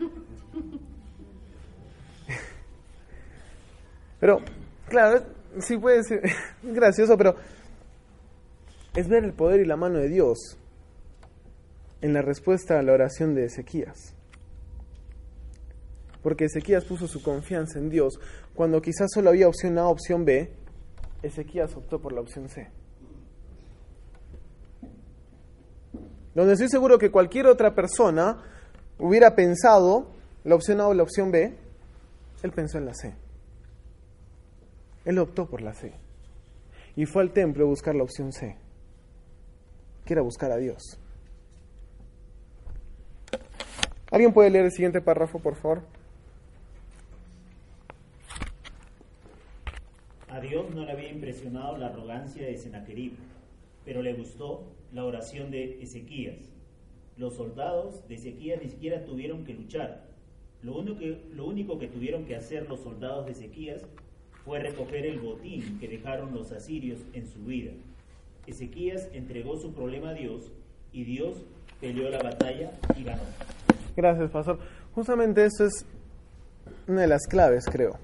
Pero, 4.18 4.40
claro, 4.88 5.22
sí 5.60 5.78
puede 5.78 6.02
ser 6.02 6.20
gracioso, 6.64 7.16
pero 7.16 7.36
es 8.96 9.06
ver 9.08 9.22
el 9.22 9.32
poder 9.32 9.60
y 9.60 9.64
la 9.64 9.76
mano 9.76 10.00
de 10.00 10.08
Dios 10.08 10.58
en 12.00 12.12
la 12.12 12.20
respuesta 12.20 12.80
a 12.80 12.82
la 12.82 12.94
oración 12.94 13.36
de 13.36 13.44
Ezequías. 13.44 14.16
Porque 16.20 16.46
Ezequías 16.46 16.84
puso 16.84 17.06
su 17.06 17.22
confianza 17.22 17.78
en 17.78 17.90
Dios 17.90 18.18
cuando 18.56 18.82
quizás 18.82 19.08
solo 19.14 19.30
había 19.30 19.46
opción 19.46 19.78
A, 19.78 19.86
opción 19.86 20.24
B, 20.24 20.50
Ezequías 21.22 21.74
optó 21.76 22.00
por 22.00 22.12
la 22.12 22.20
opción 22.20 22.48
C. 22.48 22.68
Donde 26.34 26.52
estoy 26.52 26.68
seguro 26.68 26.98
que 26.98 27.10
cualquier 27.10 27.46
otra 27.46 27.74
persona 27.74 28.42
hubiera 28.98 29.34
pensado 29.34 30.12
la 30.44 30.54
opción 30.54 30.80
A 30.80 30.86
o 30.86 30.94
la 30.94 31.02
opción 31.02 31.30
B, 31.30 31.56
él 32.42 32.52
pensó 32.52 32.78
en 32.78 32.86
la 32.86 32.94
C. 32.94 33.14
Él 35.04 35.18
optó 35.18 35.46
por 35.46 35.62
la 35.62 35.74
C. 35.74 35.92
Y 36.94 37.06
fue 37.06 37.22
al 37.22 37.32
templo 37.32 37.64
a 37.64 37.68
buscar 37.68 37.94
la 37.94 38.04
opción 38.04 38.32
C, 38.32 38.56
que 40.04 40.12
era 40.12 40.22
buscar 40.22 40.52
a 40.52 40.56
Dios. 40.56 41.00
¿Alguien 44.10 44.32
puede 44.32 44.50
leer 44.50 44.66
el 44.66 44.72
siguiente 44.72 45.00
párrafo, 45.00 45.38
por 45.38 45.56
favor? 45.56 45.82
A 50.38 50.40
Dios 50.40 50.72
no 50.72 50.84
le 50.84 50.92
había 50.92 51.10
impresionado 51.10 51.76
la 51.78 51.86
arrogancia 51.86 52.46
de 52.46 52.56
Sennacherib, 52.56 53.10
pero 53.84 54.02
le 54.02 54.12
gustó 54.12 54.68
la 54.92 55.04
oración 55.04 55.50
de 55.50 55.82
Ezequías. 55.82 56.38
Los 57.16 57.34
soldados 57.34 58.06
de 58.06 58.14
Ezequías 58.14 58.62
ni 58.62 58.68
siquiera 58.68 59.04
tuvieron 59.04 59.42
que 59.44 59.54
luchar. 59.54 60.04
Lo 60.62 60.78
único 60.78 60.96
que, 60.96 61.20
lo 61.34 61.44
único 61.44 61.80
que 61.80 61.88
tuvieron 61.88 62.24
que 62.24 62.36
hacer 62.36 62.68
los 62.68 62.78
soldados 62.84 63.26
de 63.26 63.32
Ezequías 63.32 63.84
fue 64.44 64.60
recoger 64.60 65.06
el 65.06 65.18
botín 65.18 65.80
que 65.80 65.88
dejaron 65.88 66.32
los 66.32 66.52
asirios 66.52 67.00
en 67.14 67.26
su 67.26 67.40
vida. 67.40 67.72
Ezequías 68.46 69.10
entregó 69.12 69.56
su 69.56 69.72
problema 69.72 70.10
a 70.10 70.14
Dios 70.14 70.52
y 70.92 71.02
Dios 71.02 71.34
peleó 71.80 72.10
la 72.10 72.22
batalla 72.22 72.70
y 72.96 73.02
ganó. 73.02 73.24
Gracias, 73.96 74.30
pastor. 74.30 74.60
Justamente 74.94 75.46
eso 75.46 75.64
es 75.64 75.84
una 76.86 77.00
de 77.00 77.08
las 77.08 77.26
claves, 77.26 77.64
creo. 77.68 77.98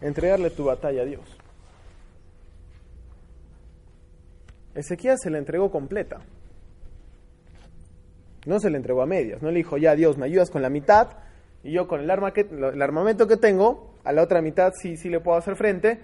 Entregarle 0.00 0.50
tu 0.50 0.64
batalla 0.64 1.02
a 1.02 1.04
Dios. 1.04 1.36
Ezequías 4.74 5.20
se 5.20 5.30
la 5.30 5.38
entregó 5.38 5.70
completa. 5.70 6.20
No 8.46 8.60
se 8.60 8.70
la 8.70 8.76
entregó 8.76 9.02
a 9.02 9.06
medias. 9.06 9.42
No 9.42 9.50
le 9.50 9.58
dijo, 9.58 9.76
ya 9.76 9.94
Dios, 9.94 10.16
me 10.16 10.26
ayudas 10.26 10.50
con 10.50 10.62
la 10.62 10.70
mitad 10.70 11.08
y 11.62 11.72
yo 11.72 11.88
con 11.88 12.00
el, 12.00 12.10
arma 12.10 12.32
que, 12.32 12.42
el 12.42 12.80
armamento 12.80 13.26
que 13.26 13.36
tengo, 13.36 13.94
a 14.04 14.12
la 14.12 14.22
otra 14.22 14.40
mitad 14.40 14.72
sí, 14.80 14.96
sí 14.96 15.08
le 15.08 15.20
puedo 15.20 15.36
hacer 15.36 15.56
frente 15.56 16.00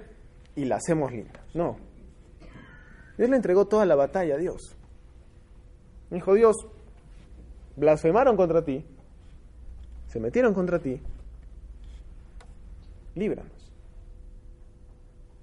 y 0.57 0.65
la 0.65 0.77
hacemos 0.77 1.13
linda. 1.13 1.41
No. 1.55 1.77
Dios 3.17 3.31
le 3.31 3.37
entregó 3.37 3.67
toda 3.67 3.87
la 3.87 3.95
batalla 3.95 4.35
a 4.35 4.39
Dios. 4.39 4.77
Dijo, 6.11 6.35
Dios, 6.35 6.57
blasfemaron 7.77 8.37
contra 8.37 8.65
ti, 8.65 8.85
se 10.09 10.21
metieron 10.21 10.55
contra 10.55 10.79
ti, 10.79 11.01
líbranos, 13.15 13.64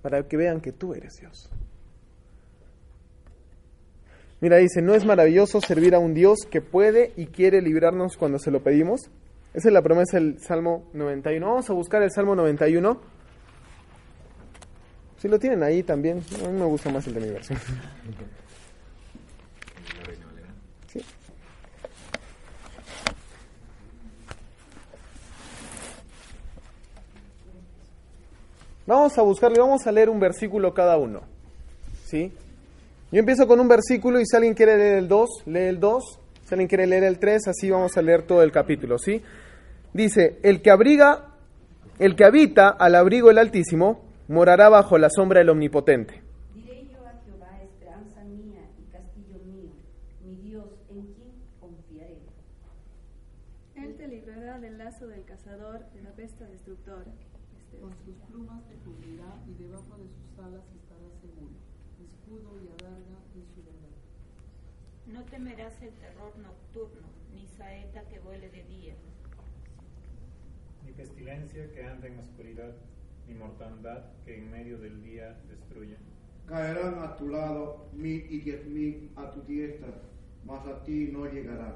para 0.02 0.24
que 0.24 0.38
vean 0.38 0.62
que 0.62 0.72
tú 0.72 0.94
eres 0.94 1.18
Dios. 1.20 1.50
Mira, 4.42 4.58
dice, 4.58 4.82
¿no 4.82 4.96
es 4.96 5.06
maravilloso 5.06 5.62
servir 5.62 5.94
a 5.94 6.00
un 6.00 6.16
Dios 6.16 6.40
que 6.50 6.62
puede 6.62 7.14
y 7.16 7.28
quiere 7.28 7.62
librarnos 7.62 8.18
cuando 8.18 8.40
se 8.40 8.50
lo 8.50 8.64
pedimos? 8.64 9.02
Esa 9.54 9.68
es 9.68 9.74
la 9.74 9.82
promesa 9.82 10.18
del 10.18 10.40
Salmo 10.40 10.90
91. 10.94 11.46
Vamos 11.46 11.70
a 11.70 11.74
buscar 11.74 12.02
el 12.02 12.10
Salmo 12.10 12.36
91. 12.36 13.00
Si 15.18 15.28
lo 15.28 15.38
tienen 15.38 15.62
ahí 15.62 15.84
también, 15.84 16.24
a 16.44 16.48
mí 16.48 16.58
me 16.58 16.66
gusta 16.66 16.90
más 16.90 17.06
el 17.06 17.14
de 17.14 17.20
mi 17.20 17.30
versión. 17.30 17.60
Sí. 20.92 21.00
Vamos 28.88 29.17
a 29.17 29.22
buscarle, 29.22 29.60
vamos 29.60 29.86
a 29.86 29.91
leer 29.91 30.10
un 30.10 30.20
versículo 30.20 30.74
cada 30.74 30.98
uno. 30.98 31.22
¿Sí? 32.06 32.32
Yo 33.12 33.20
empiezo 33.20 33.46
con 33.46 33.60
un 33.60 33.67
versículo 33.67 34.20
y 34.22 34.26
si 34.26 34.36
alguien 34.36 34.54
quiere 34.54 34.78
leer 34.78 34.98
el 35.00 35.08
2, 35.08 35.30
lee 35.48 35.60
el 35.60 35.80
2. 35.80 36.20
Si 36.46 36.54
alguien 36.54 36.67
quiere 36.70 36.88
leer 36.88 37.04
el 37.04 37.20
3, 37.20 37.50
así 37.50 37.70
vamos 37.70 37.96
a 37.98 38.02
leer 38.02 38.24
todo 38.24 38.41
el 38.41 38.52
capítulo, 38.52 38.98
¿sí? 38.98 39.22
Dice, 39.94 40.39
el 40.44 40.62
que 40.62 40.72
abriga, 40.72 41.36
el 42.00 42.15
que 42.15 42.24
habita 42.24 42.70
al 42.70 42.96
abrigo 42.96 43.28
del 43.28 43.38
Altísimo, 43.38 44.02
morará 44.30 44.70
bajo 44.70 44.98
la 44.98 45.10
sombra 45.10 45.39
del 45.39 45.50
Omnipotente. 45.50 46.22
Diré 46.54 46.88
yo 46.88 47.06
a 47.06 47.12
Jehová, 47.26 47.62
esperanza 47.62 48.24
mía 48.24 48.63
y 48.80 48.91
castillo 48.91 49.39
mío, 49.46 49.72
mi 50.24 50.36
Dios, 50.38 50.70
en 50.89 51.06
quien 51.13 51.32
confiaré. 51.60 52.20
Él 53.76 53.96
te 53.98 54.08
librará 54.08 54.58
del 54.60 54.78
lazo 54.78 55.08
del 55.08 55.26
cazador, 55.26 55.86
de 55.94 56.02
la 56.02 56.12
pesta 56.12 56.46
destructora. 56.46 57.12
Este 57.58 57.78
Con 57.78 57.94
sus 58.06 58.15
plumas 58.30 58.63
te 58.70 58.76
cubrirá 58.76 59.36
y 59.48 59.62
debajo 59.91 59.97
de 59.97 60.10
sus 60.10 60.39
alas 60.39 60.63
estarás 60.75 61.13
seguro. 61.21 61.51
Escudo 61.99 62.62
y 62.62 62.67
adarga 62.69 63.17
es 63.36 63.47
su 63.54 63.63
verdad. 63.63 63.89
No 65.08 65.23
temerás 65.25 65.82
el 65.82 65.93
terror 65.93 66.38
nocturno, 66.38 67.08
ni 67.34 67.45
saeta 67.47 68.04
que 68.08 68.19
vuele 68.19 68.49
de 68.49 68.63
día, 68.63 68.95
ni 70.86 70.91
pestilencia 70.93 71.71
que 71.71 71.84
anda 71.84 72.08
en 72.08 72.19
oscuridad, 72.19 72.73
ni 73.27 73.34
mortandad 73.36 74.04
que 74.25 74.38
en 74.38 74.51
medio 74.51 74.77
del 74.80 75.04
día 75.04 75.38
destruye. 75.49 75.97
Caerán 76.47 76.99
a 76.99 77.15
tu 77.17 77.30
lado 77.30 77.89
mil 77.93 78.25
y 78.30 78.41
diez 78.41 78.65
mil 78.65 79.12
a 79.15 79.32
tu 79.32 79.41
diestra, 79.41 79.93
mas 80.45 80.65
a 80.67 80.84
ti 80.84 81.10
no 81.12 81.25
llegarán. 81.25 81.75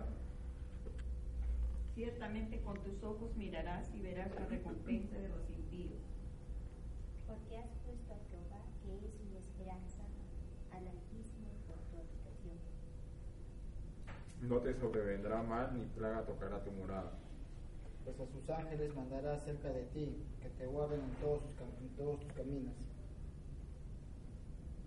Ciertamente 1.94 2.60
con 2.62 2.82
tus 2.84 3.04
ojos 3.04 3.36
mirarás 3.38 3.94
y 3.94 4.02
verás 4.02 4.34
la 4.36 4.46
recompensa 4.48 5.18
de 5.18 5.30
los 5.30 5.50
impíos. 5.50 6.02
Porque 7.26 7.58
has 7.58 7.70
puesto 7.86 8.14
a 8.14 8.18
Jehová, 8.30 8.62
que 8.84 8.96
es 9.08 9.14
mi 9.30 9.38
esperanza, 9.38 10.04
al 10.72 10.88
Altísimo 10.88 11.48
por 11.68 11.78
tu 11.90 11.98
habitación. 11.98 12.58
No 14.48 14.58
te 14.60 14.74
sobrevendrá 14.80 15.42
mal 15.42 15.74
ni 15.78 15.86
plaga 15.98 16.22
tocará 16.26 16.64
tu 16.64 16.72
morada. 16.72 17.12
Pues 18.04 18.20
a 18.20 18.28
sus 18.32 18.48
ángeles 18.50 18.96
mandará 18.96 19.40
cerca 19.40 19.70
de 19.70 19.84
ti, 19.86 20.24
que 20.42 20.50
te 20.50 20.68
guarden 20.68 21.00
en 21.02 21.16
todos, 21.20 21.42
sus 21.42 21.52
cam- 21.58 21.80
en 21.82 21.90
todos 21.96 22.20
tus 22.20 22.34
caminos. 22.34 22.74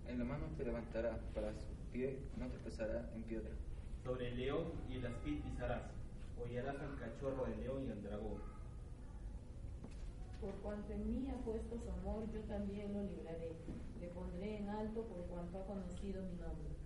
En 0.07 0.19
la 0.19 0.25
mano 0.25 0.45
te 0.57 0.63
levantará, 0.63 1.17
para 1.35 1.51
su 1.51 1.91
pie 1.91 2.17
no 2.37 2.47
te 2.47 2.57
pesará 2.59 3.09
en 3.13 3.23
piedra. 3.23 3.51
Sobre 4.03 4.29
el 4.29 4.37
león 4.37 4.71
y 4.89 4.95
el 4.95 5.05
aspid 5.05 5.41
pisarás, 5.41 5.83
hollarás 6.41 6.79
al 6.79 6.97
cachorro 6.97 7.45
del 7.45 7.59
león 7.59 7.85
y 7.85 7.91
al 7.91 8.01
dragón. 8.01 8.39
Por 10.39 10.53
cuanto 10.63 10.93
en 10.93 11.05
mí 11.05 11.29
ha 11.29 11.35
puesto 11.43 11.75
su 11.77 11.91
amor, 11.99 12.23
yo 12.31 12.39
también 12.47 12.93
lo 12.93 13.03
libraré. 13.03 13.51
Le 13.99 14.07
pondré 14.07 14.57
en 14.59 14.69
alto 14.69 15.01
por 15.03 15.25
cuanto 15.27 15.59
ha 15.59 15.65
conocido 15.65 16.23
mi 16.23 16.37
nombre. 16.39 16.78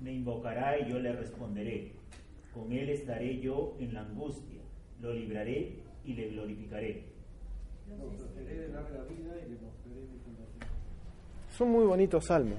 Me 0.00 0.12
invocará 0.12 0.78
y 0.78 0.90
yo 0.90 0.98
le 0.98 1.12
responderé. 1.12 1.92
Con 2.52 2.72
él 2.72 2.90
estaré 2.90 3.40
yo 3.40 3.76
en 3.80 3.94
la 3.94 4.00
angustia. 4.02 4.60
Lo 5.00 5.12
libraré 5.12 5.76
y 6.04 6.14
le 6.14 6.28
glorificaré. 6.30 7.04
Es 11.50 11.60
un 11.60 11.70
muy 11.70 11.84
bonito 11.84 12.20
salmo. 12.20 12.56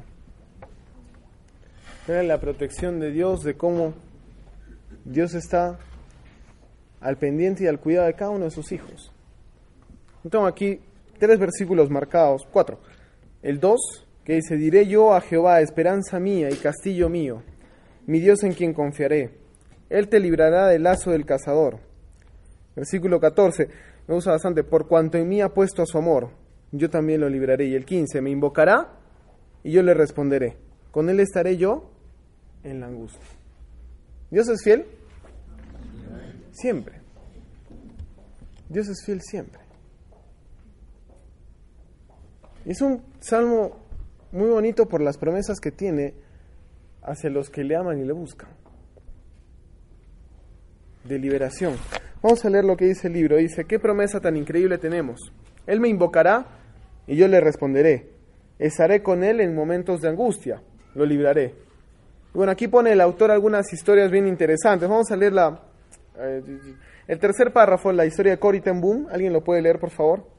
Era 2.08 2.24
la 2.24 2.40
protección 2.40 3.00
de 3.00 3.12
Dios, 3.12 3.44
de 3.44 3.56
cómo 3.56 3.94
Dios 5.04 5.34
está 5.34 5.80
al 7.02 7.18
pendiente 7.18 7.64
y 7.64 7.68
al 7.68 7.80
cuidado 7.80 8.08
de 8.08 8.14
cada 8.14 8.32
uno 8.32 8.46
de 8.46 8.52
sus 8.52 8.72
hijos. 8.72 9.12
Tengo 10.30 10.46
aquí 10.46 10.80
tres 11.20 11.40
versículos 11.40 11.90
marcados, 11.90 12.44
cuatro. 12.52 12.80
El 13.42 13.60
2, 13.60 14.05
que 14.26 14.34
dice, 14.34 14.58
diré 14.58 14.88
yo 14.88 15.14
a 15.14 15.22
Jehová, 15.22 15.62
esperanza 15.62 16.20
mía 16.20 16.50
y 16.50 16.56
castillo 16.56 17.10
mío, 17.10 17.44
mi 18.08 18.20
Dios 18.20 18.44
en 18.44 18.54
quien 18.54 18.74
confiaré. 18.74 19.38
Él 19.90 20.10
te 20.10 20.20
librará 20.20 20.68
del 20.68 20.84
lazo 20.84 21.12
del 21.12 21.26
cazador. 21.26 21.78
Versículo 22.76 23.20
14, 23.20 23.70
me 24.08 24.16
gusta 24.16 24.32
bastante, 24.32 24.64
por 24.64 24.88
cuanto 24.88 25.18
en 25.18 25.30
mí 25.30 25.42
ha 25.42 25.50
puesto 25.50 25.84
a 25.84 25.86
su 25.86 25.98
amor, 25.98 26.32
yo 26.72 26.90
también 26.90 27.22
lo 27.22 27.30
libraré. 27.30 27.68
Y 27.68 27.76
el 27.76 27.86
15, 27.86 28.22
me 28.22 28.32
invocará 28.32 29.00
y 29.64 29.72
yo 29.72 29.82
le 29.84 29.94
responderé. 29.94 30.58
Con 30.92 31.10
él 31.10 31.20
estaré 31.20 31.58
yo 31.58 31.92
en 32.64 32.80
la 32.80 32.88
angustia. 32.88 33.22
¿Dios 34.32 34.48
es 34.50 34.64
fiel? 34.64 34.86
Siempre. 36.52 37.02
Dios 38.70 38.88
es 38.88 39.04
fiel 39.06 39.22
siempre. 39.22 39.62
Es 42.66 42.82
un 42.82 43.04
salmo 43.20 43.85
muy 44.36 44.50
bonito 44.50 44.88
por 44.88 45.02
las 45.02 45.18
promesas 45.18 45.60
que 45.60 45.72
tiene 45.72 46.14
hacia 47.02 47.30
los 47.30 47.50
que 47.50 47.64
le 47.64 47.76
aman 47.76 48.00
y 48.00 48.04
le 48.04 48.14
buscan. 48.14 48.50
De 51.06 51.18
liberación. 51.18 51.76
Vamos 52.22 52.44
a 52.44 52.50
leer 52.50 52.66
lo 52.66 52.76
que 52.76 52.86
dice 52.86 53.08
el 53.08 53.14
libro. 53.14 53.38
Dice, 53.38 53.66
¿qué 53.66 53.80
promesa 53.80 54.20
tan 54.20 54.36
increíble 54.36 54.78
tenemos? 54.78 55.32
Él 55.66 55.80
me 55.80 55.88
invocará 55.88 56.46
y 57.08 57.16
yo 57.16 57.28
le 57.28 57.40
responderé. 57.40 58.10
Estaré 58.60 59.02
con 59.02 59.24
él 59.24 59.40
en 59.40 59.56
momentos 59.56 60.02
de 60.02 60.10
angustia. 60.10 60.62
Lo 60.96 61.06
libraré. 61.06 61.54
Bueno, 62.34 62.52
aquí 62.52 62.68
pone 62.68 62.92
el 62.92 63.02
autor 63.02 63.32
algunas 63.32 63.72
historias 63.72 64.12
bien 64.12 64.28
interesantes. 64.28 64.90
Vamos 64.90 65.12
a 65.12 65.16
leer 65.16 65.34
la, 65.34 65.62
eh, 66.18 66.42
el 67.08 67.20
tercer 67.20 67.54
párrafo, 67.54 67.92
la 67.92 68.06
historia 68.06 68.34
de 68.34 68.40
Cory 68.40 68.60
ten 68.60 68.82
Boom. 68.82 69.08
¿Alguien 69.12 69.32
lo 69.32 69.44
puede 69.44 69.62
leer, 69.62 69.80
por 69.80 69.92
favor? 69.92 70.35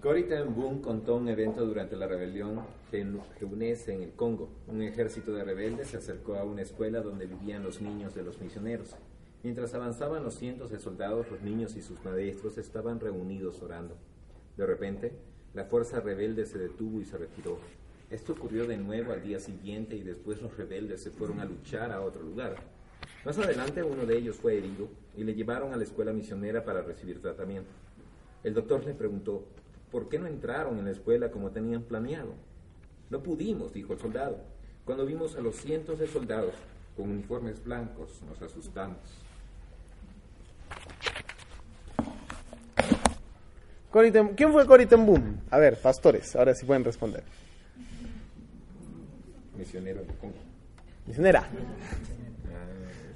Cory 0.00 0.28
ten 0.28 0.54
contó 0.80 1.16
un 1.16 1.28
evento 1.28 1.66
durante 1.66 1.96
la 1.96 2.06
rebelión 2.06 2.60
jeunese 2.92 3.92
en 3.92 4.02
el 4.04 4.12
Congo. 4.12 4.48
Un 4.68 4.80
ejército 4.82 5.32
de 5.32 5.42
rebeldes 5.42 5.88
se 5.88 5.96
acercó 5.96 6.36
a 6.36 6.44
una 6.44 6.62
escuela 6.62 7.00
donde 7.00 7.26
vivían 7.26 7.64
los 7.64 7.80
niños 7.80 8.14
de 8.14 8.22
los 8.22 8.40
misioneros. 8.40 8.94
Mientras 9.42 9.74
avanzaban 9.74 10.22
los 10.22 10.36
cientos 10.36 10.70
de 10.70 10.78
soldados, 10.78 11.28
los 11.32 11.42
niños 11.42 11.74
y 11.74 11.82
sus 11.82 12.04
maestros 12.04 12.58
estaban 12.58 13.00
reunidos 13.00 13.60
orando. 13.60 13.96
De 14.56 14.66
repente, 14.66 15.18
la 15.52 15.64
fuerza 15.64 15.98
rebelde 15.98 16.46
se 16.46 16.58
detuvo 16.58 17.00
y 17.00 17.04
se 17.04 17.18
retiró. 17.18 17.58
Esto 18.08 18.34
ocurrió 18.34 18.68
de 18.68 18.76
nuevo 18.76 19.12
al 19.12 19.24
día 19.24 19.40
siguiente 19.40 19.96
y 19.96 20.04
después 20.04 20.40
los 20.40 20.56
rebeldes 20.56 21.02
se 21.02 21.10
fueron 21.10 21.40
a 21.40 21.44
luchar 21.44 21.90
a 21.90 22.02
otro 22.02 22.22
lugar. 22.22 22.54
Más 23.24 23.36
adelante 23.36 23.82
uno 23.82 24.06
de 24.06 24.16
ellos 24.16 24.36
fue 24.36 24.58
herido 24.58 24.88
y 25.16 25.24
le 25.24 25.34
llevaron 25.34 25.72
a 25.72 25.76
la 25.76 25.82
escuela 25.82 26.12
misionera 26.12 26.64
para 26.64 26.82
recibir 26.82 27.20
tratamiento. 27.20 27.70
El 28.44 28.54
doctor 28.54 28.84
le 28.86 28.94
preguntó, 28.94 29.44
¿por 29.90 30.08
qué 30.08 30.18
no 30.18 30.26
entraron 30.26 30.78
en 30.78 30.84
la 30.84 30.90
escuela 30.90 31.30
como 31.30 31.50
tenían 31.50 31.82
planeado? 31.82 32.34
No 33.10 33.22
pudimos, 33.22 33.72
dijo 33.72 33.92
el 33.92 33.98
soldado. 33.98 34.38
Cuando 34.84 35.06
vimos 35.06 35.36
a 35.36 35.40
los 35.40 35.56
cientos 35.56 35.98
de 35.98 36.06
soldados 36.06 36.54
con 36.96 37.10
uniformes 37.10 37.62
blancos, 37.62 38.20
nos 38.28 38.40
asustamos. 38.42 38.98
¿Quién 43.90 44.52
fue 44.52 44.66
Cory 44.66 44.86
ten 44.86 45.04
Boom? 45.04 45.40
A 45.50 45.58
ver, 45.58 45.80
pastores, 45.80 46.36
ahora 46.36 46.54
sí 46.54 46.66
pueden 46.66 46.84
responder. 46.84 47.24
Misionero 49.56 50.02
en 50.02 50.10
el 50.10 50.16
Congo. 50.16 50.34
Misionera. 51.06 51.48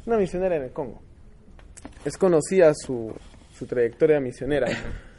Una 0.07 0.17
misionera 0.17 0.57
en 0.57 0.63
el 0.65 0.73
Congo. 0.73 1.01
Es 2.05 2.17
conocida 2.17 2.73
su, 2.75 3.15
su 3.53 3.67
trayectoria 3.67 4.19
misionera. 4.19 4.69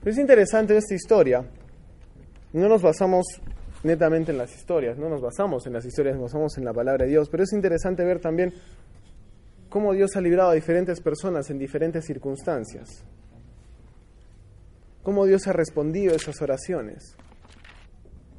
Pero 0.00 0.12
es 0.12 0.18
interesante 0.18 0.76
esta 0.76 0.94
historia. 0.94 1.44
No 2.52 2.68
nos 2.68 2.82
basamos 2.82 3.26
netamente 3.82 4.32
en 4.32 4.38
las 4.38 4.54
historias, 4.54 4.98
no 4.98 5.08
nos 5.08 5.20
basamos 5.20 5.66
en 5.66 5.72
las 5.72 5.84
historias, 5.84 6.16
nos 6.16 6.32
basamos 6.32 6.58
en 6.58 6.64
la 6.64 6.72
palabra 6.72 7.04
de 7.04 7.10
Dios, 7.10 7.28
pero 7.28 7.44
es 7.44 7.52
interesante 7.52 8.04
ver 8.04 8.20
también 8.20 8.52
cómo 9.68 9.92
Dios 9.92 10.16
ha 10.16 10.20
librado 10.20 10.50
a 10.50 10.54
diferentes 10.54 11.00
personas 11.00 11.50
en 11.50 11.58
diferentes 11.58 12.04
circunstancias. 12.04 13.04
Cómo 15.02 15.26
Dios 15.26 15.46
ha 15.46 15.52
respondido 15.52 16.12
a 16.12 16.16
esas 16.16 16.40
oraciones. 16.42 17.16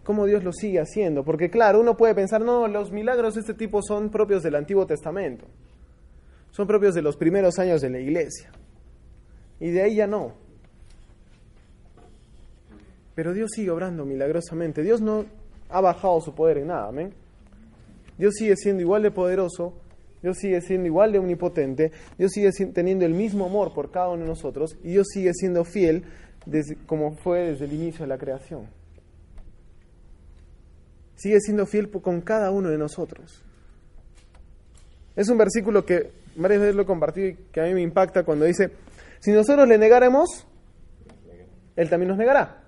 Cómo 0.04 0.26
Dios 0.26 0.44
lo 0.44 0.52
sigue 0.54 0.80
haciendo. 0.80 1.24
Porque 1.24 1.50
claro, 1.50 1.80
uno 1.80 1.96
puede 1.98 2.16
pensar, 2.16 2.42
no, 2.42 2.68
los 2.68 2.92
milagros 2.92 3.36
de 3.36 3.42
este 3.42 3.54
tipo 3.54 3.82
son 3.82 4.10
propios 4.10 4.44
del 4.44 4.56
Antiguo 4.56 4.86
Testamento. 4.86 5.46
Son 6.52 6.68
propios 6.68 6.96
de 6.96 7.02
los 7.02 7.16
primeros 7.16 7.60
años 7.60 7.82
de 7.82 7.90
la 7.90 8.00
iglesia. 8.00 8.52
Y 9.60 9.72
de 9.72 9.82
ahí 9.82 9.96
ya 9.96 10.08
no. 10.08 10.34
Pero 13.20 13.34
Dios 13.34 13.50
sigue 13.54 13.70
obrando 13.70 14.06
milagrosamente. 14.06 14.82
Dios 14.82 15.02
no 15.02 15.26
ha 15.68 15.82
bajado 15.82 16.22
su 16.22 16.34
poder 16.34 16.60
en 16.60 16.68
nada, 16.68 16.88
amén. 16.88 17.14
Dios 18.18 18.34
sigue 18.36 18.56
siendo 18.56 18.82
igual 18.82 19.04
de 19.04 19.12
poderoso, 19.12 19.74
Dios 20.24 20.38
sigue 20.38 20.62
siendo 20.62 20.88
igual 20.88 21.12
de 21.12 21.20
omnipotente, 21.20 21.92
Dios 22.18 22.32
sigue 22.32 22.50
teniendo 22.74 23.06
el 23.06 23.14
mismo 23.14 23.46
amor 23.46 23.74
por 23.74 23.92
cada 23.92 24.08
uno 24.08 24.22
de 24.22 24.30
nosotros 24.30 24.78
y 24.86 24.92
Dios 24.92 25.08
sigue 25.12 25.34
siendo 25.34 25.66
fiel 25.66 26.06
como 26.86 27.18
fue 27.18 27.50
desde 27.50 27.66
el 27.66 27.74
inicio 27.74 28.04
de 28.04 28.08
la 28.08 28.18
creación. 28.18 28.70
Sigue 31.16 31.42
siendo 31.42 31.66
fiel 31.66 31.92
con 31.92 32.22
cada 32.22 32.52
uno 32.52 32.70
de 32.70 32.78
nosotros. 32.78 33.44
Es 35.18 35.28
un 35.28 35.38
versículo 35.38 35.86
que 35.86 36.10
varias 36.38 36.62
veces 36.62 36.76
lo 36.78 36.84
he 36.84 36.86
compartido 36.86 37.28
y 37.28 37.36
que 37.52 37.60
a 37.60 37.66
mí 37.66 37.74
me 37.74 37.82
impacta 37.82 38.24
cuando 38.24 38.46
dice, 38.46 38.72
si 39.20 39.34
nosotros 39.34 39.68
le 39.68 39.78
negaremos, 39.78 40.48
Él 41.76 41.90
también 41.90 42.08
nos 42.08 42.18
negará 42.18 42.59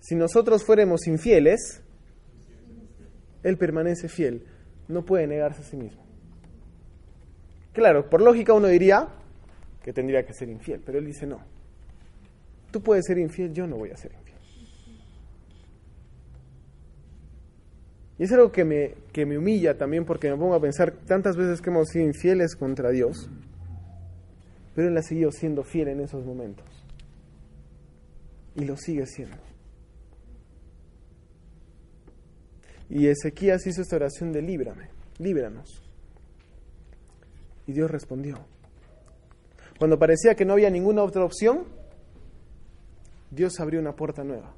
si 0.00 0.14
nosotros 0.14 0.64
fuéramos 0.64 1.06
infieles, 1.06 1.82
Él 3.42 3.56
permanece 3.56 4.08
fiel, 4.08 4.44
no 4.88 5.04
puede 5.04 5.26
negarse 5.26 5.60
a 5.60 5.64
sí 5.64 5.76
mismo. 5.76 6.02
Claro, 7.72 8.08
por 8.10 8.20
lógica 8.20 8.52
uno 8.52 8.68
diría 8.68 9.08
que 9.84 9.92
tendría 9.92 10.24
que 10.24 10.34
ser 10.34 10.48
infiel, 10.48 10.82
pero 10.84 10.98
Él 10.98 11.06
dice 11.06 11.26
no. 11.26 11.40
Tú 12.70 12.82
puedes 12.82 13.04
ser 13.06 13.18
infiel, 13.18 13.52
yo 13.52 13.66
no 13.66 13.76
voy 13.76 13.90
a 13.90 13.96
ser 13.96 14.12
infiel. 14.12 14.30
Y 18.18 18.24
es 18.24 18.32
algo 18.32 18.52
que 18.52 18.64
me, 18.64 18.94
que 19.12 19.24
me 19.24 19.38
humilla 19.38 19.78
también 19.78 20.04
porque 20.04 20.30
me 20.30 20.36
pongo 20.36 20.54
a 20.54 20.60
pensar 20.60 20.92
tantas 21.06 21.36
veces 21.36 21.62
que 21.62 21.70
hemos 21.70 21.88
sido 21.88 22.04
infieles 22.04 22.54
contra 22.54 22.90
Dios, 22.90 23.30
pero 24.74 24.88
Él 24.88 24.96
ha 24.96 25.02
seguido 25.02 25.30
siendo 25.30 25.62
fiel 25.62 25.88
en 25.88 26.00
esos 26.00 26.24
momentos. 26.24 26.66
Y 28.56 28.64
lo 28.64 28.76
sigue 28.76 29.06
siendo. 29.06 29.49
Y 32.90 33.06
Ezequías 33.06 33.64
hizo 33.68 33.82
esta 33.82 33.96
oración 33.96 34.32
de 34.32 34.42
líbrame, 34.42 34.88
líbranos. 35.18 35.80
Y 37.66 37.72
Dios 37.72 37.88
respondió. 37.88 38.44
Cuando 39.78 39.96
parecía 39.96 40.34
que 40.34 40.44
no 40.44 40.54
había 40.54 40.70
ninguna 40.70 41.04
otra 41.04 41.24
opción, 41.24 41.64
Dios 43.30 43.60
abrió 43.60 43.78
una 43.78 43.94
puerta 43.94 44.24
nueva. 44.24 44.52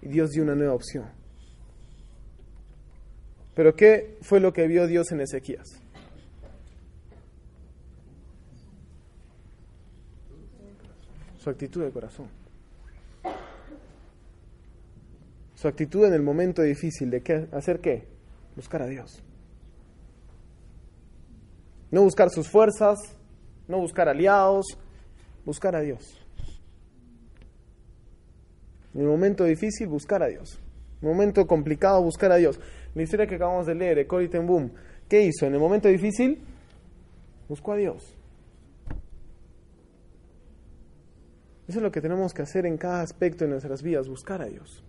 Y 0.00 0.08
Dios 0.08 0.30
dio 0.30 0.44
una 0.44 0.54
nueva 0.54 0.74
opción. 0.74 1.10
Pero 3.54 3.74
¿qué 3.74 4.16
fue 4.22 4.38
lo 4.38 4.52
que 4.52 4.68
vio 4.68 4.86
Dios 4.86 5.10
en 5.10 5.20
Ezequías? 5.20 5.80
Su 11.38 11.50
actitud 11.50 11.82
de 11.82 11.90
corazón. 11.90 12.41
Su 15.62 15.68
actitud 15.68 16.04
en 16.04 16.12
el 16.12 16.22
momento 16.22 16.60
difícil 16.60 17.08
de 17.08 17.20
qué, 17.20 17.46
hacer 17.52 17.78
qué? 17.78 18.08
Buscar 18.56 18.82
a 18.82 18.86
Dios. 18.86 19.22
No 21.92 22.02
buscar 22.02 22.30
sus 22.30 22.48
fuerzas, 22.48 22.98
no 23.68 23.78
buscar 23.78 24.08
aliados, 24.08 24.66
buscar 25.44 25.76
a 25.76 25.80
Dios. 25.80 26.18
En 28.92 29.02
el 29.02 29.06
momento 29.06 29.44
difícil, 29.44 29.86
buscar 29.86 30.24
a 30.24 30.26
Dios. 30.26 30.58
En 31.00 31.08
el 31.08 31.14
momento 31.14 31.46
complicado, 31.46 32.02
buscar 32.02 32.32
a 32.32 32.36
Dios. 32.36 32.58
La 32.96 33.02
historia 33.04 33.28
que 33.28 33.36
acabamos 33.36 33.66
de 33.66 33.76
leer, 33.76 34.04
Cory 34.08 34.28
ten 34.28 34.44
Boom, 34.44 34.72
¿qué 35.08 35.22
hizo? 35.22 35.46
En 35.46 35.54
el 35.54 35.60
momento 35.60 35.88
difícil, 35.88 36.42
buscó 37.48 37.74
a 37.74 37.76
Dios. 37.76 38.02
Eso 41.68 41.78
es 41.78 41.82
lo 41.84 41.92
que 41.92 42.00
tenemos 42.00 42.34
que 42.34 42.42
hacer 42.42 42.66
en 42.66 42.76
cada 42.76 43.02
aspecto 43.02 43.44
de 43.44 43.52
nuestras 43.52 43.80
vidas, 43.80 44.08
buscar 44.08 44.42
a 44.42 44.46
Dios 44.46 44.82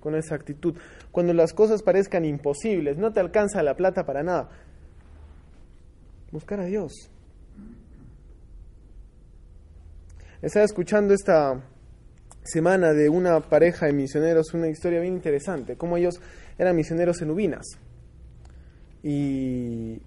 con 0.00 0.14
esa 0.14 0.34
actitud. 0.34 0.74
Cuando 1.10 1.32
las 1.32 1.52
cosas 1.52 1.82
parezcan 1.82 2.24
imposibles, 2.24 2.98
no 2.98 3.12
te 3.12 3.20
alcanza 3.20 3.62
la 3.62 3.74
plata 3.74 4.04
para 4.04 4.22
nada. 4.22 4.48
Buscar 6.30 6.60
a 6.60 6.64
Dios. 6.64 6.92
Estaba 10.40 10.64
escuchando 10.64 11.14
esta 11.14 11.60
semana 12.44 12.92
de 12.92 13.08
una 13.08 13.40
pareja 13.40 13.86
de 13.86 13.92
misioneros, 13.92 14.54
una 14.54 14.68
historia 14.68 15.00
bien 15.00 15.14
interesante, 15.14 15.76
cómo 15.76 15.96
ellos 15.96 16.20
eran 16.58 16.76
misioneros 16.76 17.20
en 17.22 17.30
Ubinas. 17.30 17.66
Y 19.02 20.00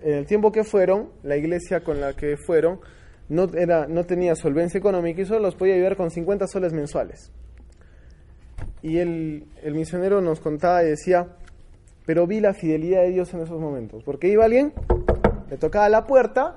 en 0.00 0.14
el 0.14 0.26
tiempo 0.26 0.52
que 0.52 0.64
fueron, 0.64 1.10
la 1.22 1.36
iglesia 1.36 1.82
con 1.82 2.00
la 2.00 2.14
que 2.14 2.36
fueron 2.36 2.80
no, 3.28 3.44
era, 3.54 3.86
no 3.86 4.04
tenía 4.04 4.34
solvencia 4.34 4.78
económica 4.78 5.22
y 5.22 5.26
solo 5.26 5.40
los 5.40 5.54
podía 5.54 5.74
ayudar 5.74 5.96
con 5.96 6.10
50 6.10 6.46
soles 6.46 6.72
mensuales. 6.72 7.30
Y 8.84 8.98
el, 8.98 9.46
misionero 9.72 10.20
nos 10.20 10.40
contaba 10.40 10.84
y 10.84 10.90
decía, 10.90 11.38
pero 12.04 12.26
vi 12.26 12.40
la 12.40 12.52
fidelidad 12.52 13.00
de 13.00 13.12
Dios 13.12 13.32
en 13.32 13.40
esos 13.40 13.58
momentos, 13.58 14.04
porque 14.04 14.28
iba 14.28 14.44
alguien, 14.44 14.74
le 15.48 15.56
tocaba 15.56 15.88
la 15.88 16.06
puerta 16.06 16.56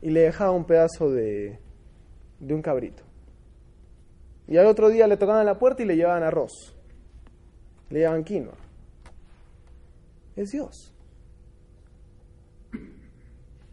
y 0.00 0.10
le 0.10 0.20
dejaba 0.20 0.52
un 0.52 0.64
pedazo 0.64 1.10
de, 1.10 1.58
de 2.38 2.54
un 2.54 2.62
cabrito. 2.62 3.02
Y 4.46 4.58
al 4.58 4.66
otro 4.66 4.90
día 4.90 5.08
le 5.08 5.16
tocaban 5.16 5.44
la 5.44 5.58
puerta 5.58 5.82
y 5.82 5.86
le 5.86 5.96
llevaban 5.96 6.22
arroz, 6.22 6.52
le 7.88 7.98
llevaban 7.98 8.22
quinoa. 8.22 8.54
Es 10.36 10.52
Dios. 10.52 10.94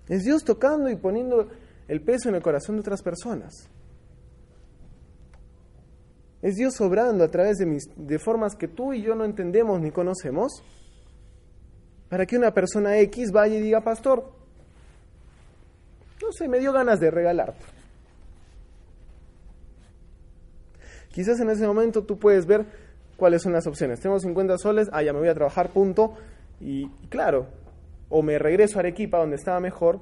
Es 0.09 0.23
Dios 0.23 0.43
tocando 0.43 0.89
y 0.89 0.95
poniendo 0.95 1.47
el 1.87 2.01
peso 2.01 2.29
en 2.29 2.33
el 2.33 2.41
corazón 2.41 2.77
de 2.77 2.81
otras 2.81 3.03
personas. 3.03 3.69
Es 6.47 6.55
Dios 6.55 6.79
obrando 6.79 7.25
a 7.25 7.27
través 7.27 7.57
de, 7.57 7.65
mis, 7.65 7.89
de 7.97 8.19
formas 8.19 8.55
que 8.55 8.69
tú 8.69 8.93
y 8.93 9.01
yo 9.01 9.15
no 9.15 9.25
entendemos 9.25 9.81
ni 9.81 9.91
conocemos 9.91 10.63
para 12.07 12.25
que 12.25 12.38
una 12.38 12.53
persona 12.53 12.97
X 12.99 13.33
vaya 13.33 13.57
y 13.57 13.60
diga, 13.60 13.81
pastor, 13.81 14.31
no 16.21 16.31
sé, 16.31 16.47
me 16.47 16.60
dio 16.60 16.71
ganas 16.71 17.01
de 17.01 17.12
regalarte. 17.12 17.65
Quizás 21.10 21.38
en 21.41 21.49
ese 21.49 21.67
momento 21.67 22.05
tú 22.05 22.17
puedes 22.17 22.45
ver 22.45 22.65
¿cuáles 23.17 23.41
son 23.41 23.51
las 23.51 23.67
opciones? 23.67 23.99
Tengo 23.99 24.17
50 24.17 24.57
soles, 24.57 24.88
ah, 24.93 25.03
ya 25.03 25.12
me 25.12 25.19
voy 25.19 25.27
a 25.27 25.33
trabajar, 25.33 25.71
punto. 25.71 26.13
Y 26.62 26.88
claro, 27.10 27.47
o 28.07 28.21
me 28.21 28.39
regreso 28.39 28.79
a 28.79 28.83
Arequipa, 28.83 29.17
donde 29.17 29.36
estaba 29.36 29.60
mejor. 29.60 29.99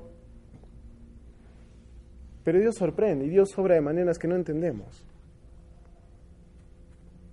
Pero 2.44 2.60
Dios 2.60 2.76
sorprende 2.76 3.26
y 3.26 3.30
Dios 3.30 3.58
obra 3.58 3.74
de 3.74 3.82
maneras 3.82 4.20
que 4.20 4.28
no 4.28 4.36
entendemos. 4.36 5.04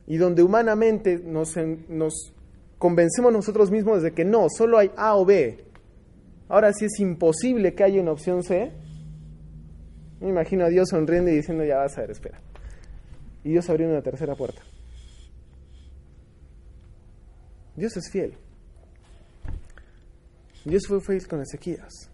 Y 0.07 0.17
donde 0.17 0.43
humanamente 0.43 1.19
nos, 1.19 1.57
nos 1.88 2.33
convencemos 2.79 3.33
nosotros 3.33 3.71
mismos 3.71 4.03
de 4.03 4.12
que 4.12 4.25
no, 4.25 4.47
solo 4.49 4.79
hay 4.79 4.91
A 4.97 5.17
o 5.17 5.25
B. 5.25 5.65
Ahora 6.49 6.73
sí 6.73 6.85
es 6.85 6.99
imposible 7.01 7.75
que 7.75 7.85
haya 7.85 8.01
una 8.01 8.12
opción 8.12 8.43
C. 8.43 8.73
Me 10.21 10.29
imagino 10.29 10.65
a 10.65 10.69
Dios 10.69 10.88
sonriendo 10.91 11.31
y 11.31 11.37
diciendo, 11.37 11.65
ya 11.65 11.79
vas 11.79 11.97
a 11.97 12.03
ver, 12.03 12.11
espera. 12.11 12.41
Y 13.45 13.51
Dios 13.51 13.69
abrió 13.71 13.88
una 13.88 14.03
tercera 14.03 14.35
puerta. 14.35 14.62
Dios 17.75 17.97
es 17.97 18.11
fiel. 18.11 18.35
Dios 20.65 20.83
fue 20.87 21.01
fiel 21.01 21.27
con 21.27 21.41
Ezequías. 21.41 22.11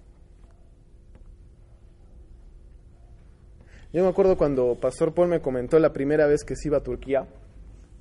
Yo 3.93 4.03
me 4.03 4.09
acuerdo 4.09 4.37
cuando 4.37 4.75
Pastor 4.75 5.15
Paul 5.15 5.29
me 5.29 5.41
comentó 5.41 5.79
la 5.79 5.93
primera 5.93 6.27
vez 6.27 6.45
que 6.45 6.57
se 6.57 6.69
iba 6.69 6.79
a 6.79 6.83
Turquía, 6.83 7.27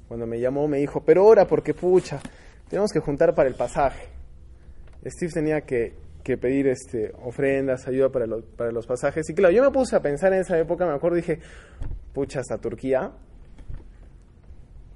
cuando 0.07 0.25
me 0.25 0.39
llamó 0.39 0.67
me 0.67 0.77
dijo, 0.77 1.01
pero 1.01 1.23
ahora 1.23 1.45
porque 1.45 1.73
pucha, 1.73 2.19
tenemos 2.69 2.91
que 2.91 2.99
juntar 2.99 3.35
para 3.35 3.49
el 3.49 3.55
pasaje. 3.55 4.07
Steve 5.05 5.31
tenía 5.31 5.61
que, 5.61 5.93
que 6.23 6.37
pedir 6.37 6.67
este, 6.67 7.11
ofrendas, 7.23 7.87
ayuda 7.87 8.09
para, 8.09 8.25
para 8.55 8.71
los 8.71 8.85
pasajes. 8.85 9.29
Y 9.29 9.33
claro, 9.33 9.53
yo 9.53 9.63
me 9.63 9.71
puse 9.71 9.95
a 9.95 10.01
pensar 10.01 10.33
en 10.33 10.41
esa 10.41 10.57
época, 10.57 10.85
me 10.85 10.93
acuerdo, 10.93 11.17
dije, 11.17 11.39
pucha, 12.13 12.39
hasta 12.39 12.57
Turquía. 12.57 13.11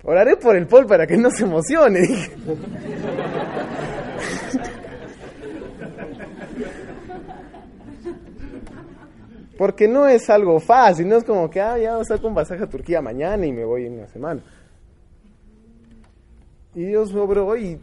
Oraré 0.03 0.35
por 0.35 0.55
el 0.55 0.67
Paul 0.67 0.87
para 0.87 1.05
que 1.05 1.17
no 1.17 1.29
se 1.29 1.43
emocione. 1.43 2.01
Porque 9.61 9.87
no 9.87 10.07
es 10.07 10.27
algo 10.31 10.59
fácil, 10.59 11.07
no 11.07 11.17
es 11.17 11.23
como 11.23 11.47
que, 11.47 11.61
ah, 11.61 11.77
ya 11.77 12.03
saco 12.03 12.27
un 12.27 12.33
pasaje 12.33 12.63
a 12.63 12.67
Turquía 12.67 12.99
mañana 12.99 13.45
y 13.45 13.53
me 13.53 13.63
voy 13.63 13.85
en 13.85 13.93
una 13.93 14.07
semana. 14.07 14.41
Y 16.73 16.85
Dios 16.85 17.13
obró 17.13 17.55
y 17.57 17.79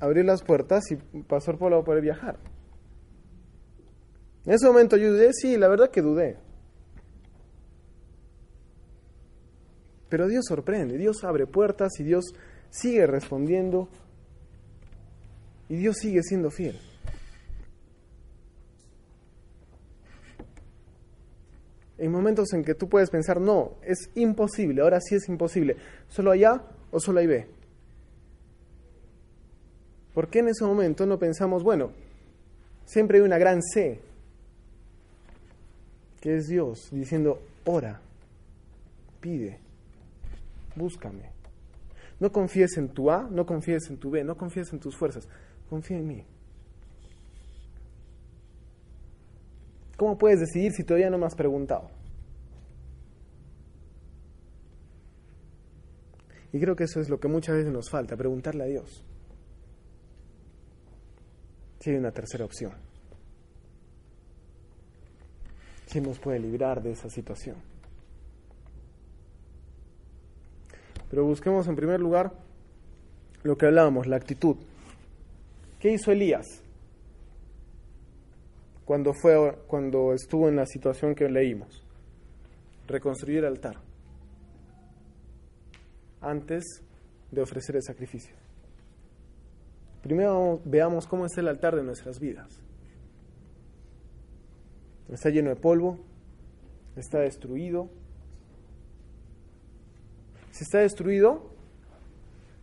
abrió 0.00 0.24
las 0.24 0.42
puertas 0.42 0.84
y 0.90 0.96
pasó 1.22 1.56
por 1.56 1.72
a 1.72 1.82
poder 1.82 2.02
viajar. 2.02 2.38
En 4.44 4.52
ese 4.52 4.66
momento 4.66 4.96
yo 4.96 5.12
dudé, 5.12 5.32
sí, 5.32 5.56
la 5.56 5.68
verdad 5.68 5.90
que 5.90 6.02
dudé. 6.02 6.36
Pero 10.08 10.28
Dios 10.28 10.44
sorprende, 10.46 10.98
Dios 10.98 11.24
abre 11.24 11.46
puertas 11.46 11.98
y 11.98 12.04
Dios 12.04 12.26
sigue 12.70 13.06
respondiendo 13.06 13.88
y 15.68 15.76
Dios 15.76 15.96
sigue 15.96 16.22
siendo 16.22 16.50
fiel. 16.50 16.78
En 21.98 22.12
momentos 22.12 22.52
en 22.52 22.62
que 22.62 22.74
tú 22.74 22.88
puedes 22.88 23.10
pensar, 23.10 23.40
no, 23.40 23.78
es 23.82 24.10
imposible, 24.14 24.82
ahora 24.82 25.00
sí 25.00 25.14
es 25.14 25.28
imposible, 25.28 25.76
solo 26.08 26.30
hay 26.30 26.44
A 26.44 26.62
o 26.90 27.00
solo 27.00 27.20
hay 27.20 27.26
B. 27.26 27.55
¿Por 30.16 30.30
qué 30.30 30.38
en 30.38 30.48
ese 30.48 30.64
momento 30.64 31.04
no 31.04 31.18
pensamos, 31.18 31.62
bueno, 31.62 31.90
siempre 32.86 33.18
hay 33.18 33.24
una 33.24 33.36
gran 33.36 33.60
C, 33.60 34.00
que 36.22 36.38
es 36.38 36.46
Dios, 36.46 36.88
diciendo, 36.90 37.42
ora, 37.66 38.00
pide, 39.20 39.58
búscame. 40.74 41.32
No 42.18 42.32
confíes 42.32 42.78
en 42.78 42.88
tu 42.88 43.10
A, 43.10 43.28
no 43.30 43.44
confíes 43.44 43.90
en 43.90 43.98
tu 43.98 44.08
B, 44.08 44.24
no 44.24 44.38
confíes 44.38 44.72
en 44.72 44.80
tus 44.80 44.96
fuerzas, 44.96 45.28
confía 45.68 45.98
en 45.98 46.08
mí. 46.08 46.24
¿Cómo 49.98 50.16
puedes 50.16 50.40
decidir 50.40 50.72
si 50.72 50.82
todavía 50.82 51.10
no 51.10 51.18
me 51.18 51.26
has 51.26 51.34
preguntado? 51.34 51.90
Y 56.54 56.58
creo 56.58 56.74
que 56.74 56.84
eso 56.84 57.00
es 57.00 57.10
lo 57.10 57.20
que 57.20 57.28
muchas 57.28 57.56
veces 57.56 57.70
nos 57.70 57.90
falta, 57.90 58.16
preguntarle 58.16 58.64
a 58.64 58.66
Dios. 58.68 59.04
Si 61.86 61.92
hay 61.92 61.98
una 61.98 62.10
tercera 62.10 62.44
opción. 62.44 62.72
Si 65.86 66.00
nos 66.00 66.18
puede 66.18 66.40
librar 66.40 66.82
de 66.82 66.90
esa 66.90 67.08
situación. 67.08 67.54
Pero 71.08 71.24
busquemos 71.24 71.68
en 71.68 71.76
primer 71.76 72.00
lugar 72.00 72.32
lo 73.44 73.56
que 73.56 73.66
hablábamos, 73.66 74.08
la 74.08 74.16
actitud. 74.16 74.56
¿Qué 75.78 75.92
hizo 75.92 76.10
Elías? 76.10 76.60
cuando, 78.84 79.14
fue, 79.14 79.56
cuando 79.68 80.12
estuvo 80.12 80.48
en 80.48 80.56
la 80.56 80.66
situación 80.66 81.14
que 81.14 81.28
leímos. 81.28 81.84
Reconstruir 82.88 83.38
el 83.38 83.44
altar 83.44 83.76
antes 86.20 86.82
de 87.30 87.42
ofrecer 87.42 87.76
el 87.76 87.84
sacrificio. 87.84 88.45
Primero 90.06 90.60
veamos 90.64 91.04
cómo 91.08 91.26
es 91.26 91.36
el 91.36 91.48
altar 91.48 91.74
de 91.74 91.82
nuestras 91.82 92.20
vidas. 92.20 92.60
Está 95.08 95.30
lleno 95.30 95.48
de 95.50 95.56
polvo, 95.56 95.98
está 96.94 97.18
destruido. 97.18 97.90
Si 100.52 100.62
está 100.62 100.78
destruido, 100.78 101.50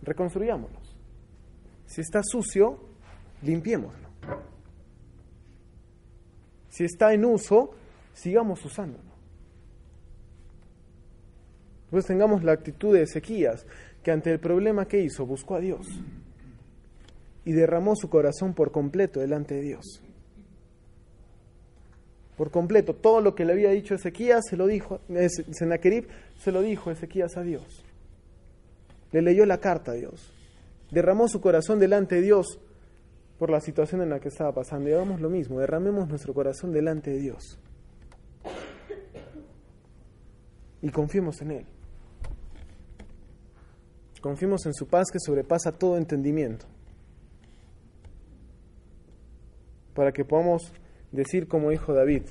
reconstruyámonos. 0.03 0.95
Si 1.85 1.99
está 1.99 2.21
sucio, 2.23 2.79
limpiémoslo. 3.41 4.07
Si 6.69 6.85
está 6.85 7.13
en 7.13 7.25
uso, 7.25 7.71
sigamos 8.13 8.63
usándolo. 8.63 9.11
Pues 11.89 12.05
tengamos 12.05 12.41
la 12.41 12.53
actitud 12.53 12.93
de 12.93 13.01
Ezequías, 13.01 13.67
que 14.01 14.11
ante 14.11 14.31
el 14.31 14.39
problema 14.39 14.87
que 14.87 15.01
hizo, 15.01 15.25
buscó 15.25 15.55
a 15.55 15.59
Dios 15.59 15.85
y 17.45 17.53
derramó 17.53 17.95
su 17.95 18.09
corazón 18.09 18.53
por 18.53 18.71
completo 18.71 19.19
delante 19.19 19.55
de 19.55 19.61
Dios. 19.61 20.01
Por 22.37 22.49
completo, 22.49 22.95
todo 22.95 23.21
lo 23.21 23.35
que 23.35 23.45
le 23.45 23.53
había 23.53 23.69
dicho 23.69 23.93
Ezequías 23.93 24.45
se 24.49 24.57
lo 24.57 24.65
dijo, 24.65 25.01
Senaquerib 25.51 26.07
se 26.37 26.51
lo 26.51 26.61
dijo 26.61 26.89
Ezequías 26.89 27.37
a 27.37 27.41
Dios. 27.41 27.85
Le 29.11 29.21
leyó 29.21 29.45
la 29.45 29.59
carta 29.59 29.91
a 29.91 29.95
Dios. 29.95 30.31
Derramó 30.89 31.27
su 31.27 31.41
corazón 31.41 31.79
delante 31.79 32.15
de 32.15 32.21
Dios 32.21 32.59
por 33.37 33.51
la 33.51 33.59
situación 33.59 34.01
en 34.01 34.09
la 34.09 34.19
que 34.19 34.29
estaba 34.29 34.51
pasando. 34.51 34.89
Y 34.89 34.93
hagamos 34.93 35.21
lo 35.21 35.29
mismo, 35.29 35.59
derramemos 35.59 36.07
nuestro 36.07 36.33
corazón 36.33 36.71
delante 36.71 37.11
de 37.11 37.19
Dios. 37.19 37.59
Y 40.81 40.89
confiemos 40.89 41.41
en 41.41 41.51
Él. 41.51 41.65
Confiemos 44.21 44.65
en 44.65 44.73
su 44.73 44.87
paz 44.87 45.07
que 45.11 45.19
sobrepasa 45.19 45.71
todo 45.71 45.97
entendimiento. 45.97 46.65
Para 49.93 50.11
que 50.11 50.25
podamos 50.25 50.73
decir 51.11 51.47
como 51.47 51.69
dijo 51.69 51.93
David, 51.93 52.23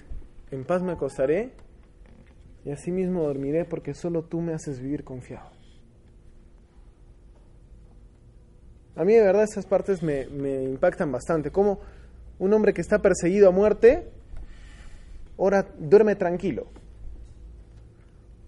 en 0.51 0.65
paz 0.65 0.83
me 0.83 0.93
acostaré 0.93 1.51
y 2.65 2.71
asimismo 2.71 3.23
dormiré 3.23 3.65
porque 3.65 3.95
solo 3.95 4.23
tú 4.23 4.41
me 4.41 4.53
haces 4.53 4.81
vivir 4.81 5.05
confiado. 5.05 5.51
A 8.95 9.05
mí 9.05 9.15
de 9.15 9.23
verdad 9.23 9.45
esas 9.45 9.67
partes 9.67 10.03
me, 10.03 10.23
impactan 10.65 11.11
bastante. 11.11 11.51
Como 11.51 11.81
un 12.39 12.53
hombre 12.53 12.75
que 12.75 12.83
está 12.83 12.99
perseguido 13.01 13.49
a 13.49 13.51
muerte, 13.51 14.09
ahora 15.39 15.67
duerme 15.79 16.15
tranquilo. 16.15 16.67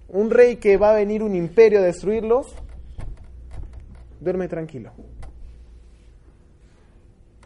Un 0.09 0.31
rey 0.31 0.57
que 0.57 0.77
va 0.77 0.91
a 0.91 0.95
venir 0.95 1.23
un 1.23 1.35
imperio 1.35 1.79
a 1.79 1.83
destruirlos, 1.83 2.55
duerme 4.21 4.49
tranquilo. 4.49 4.93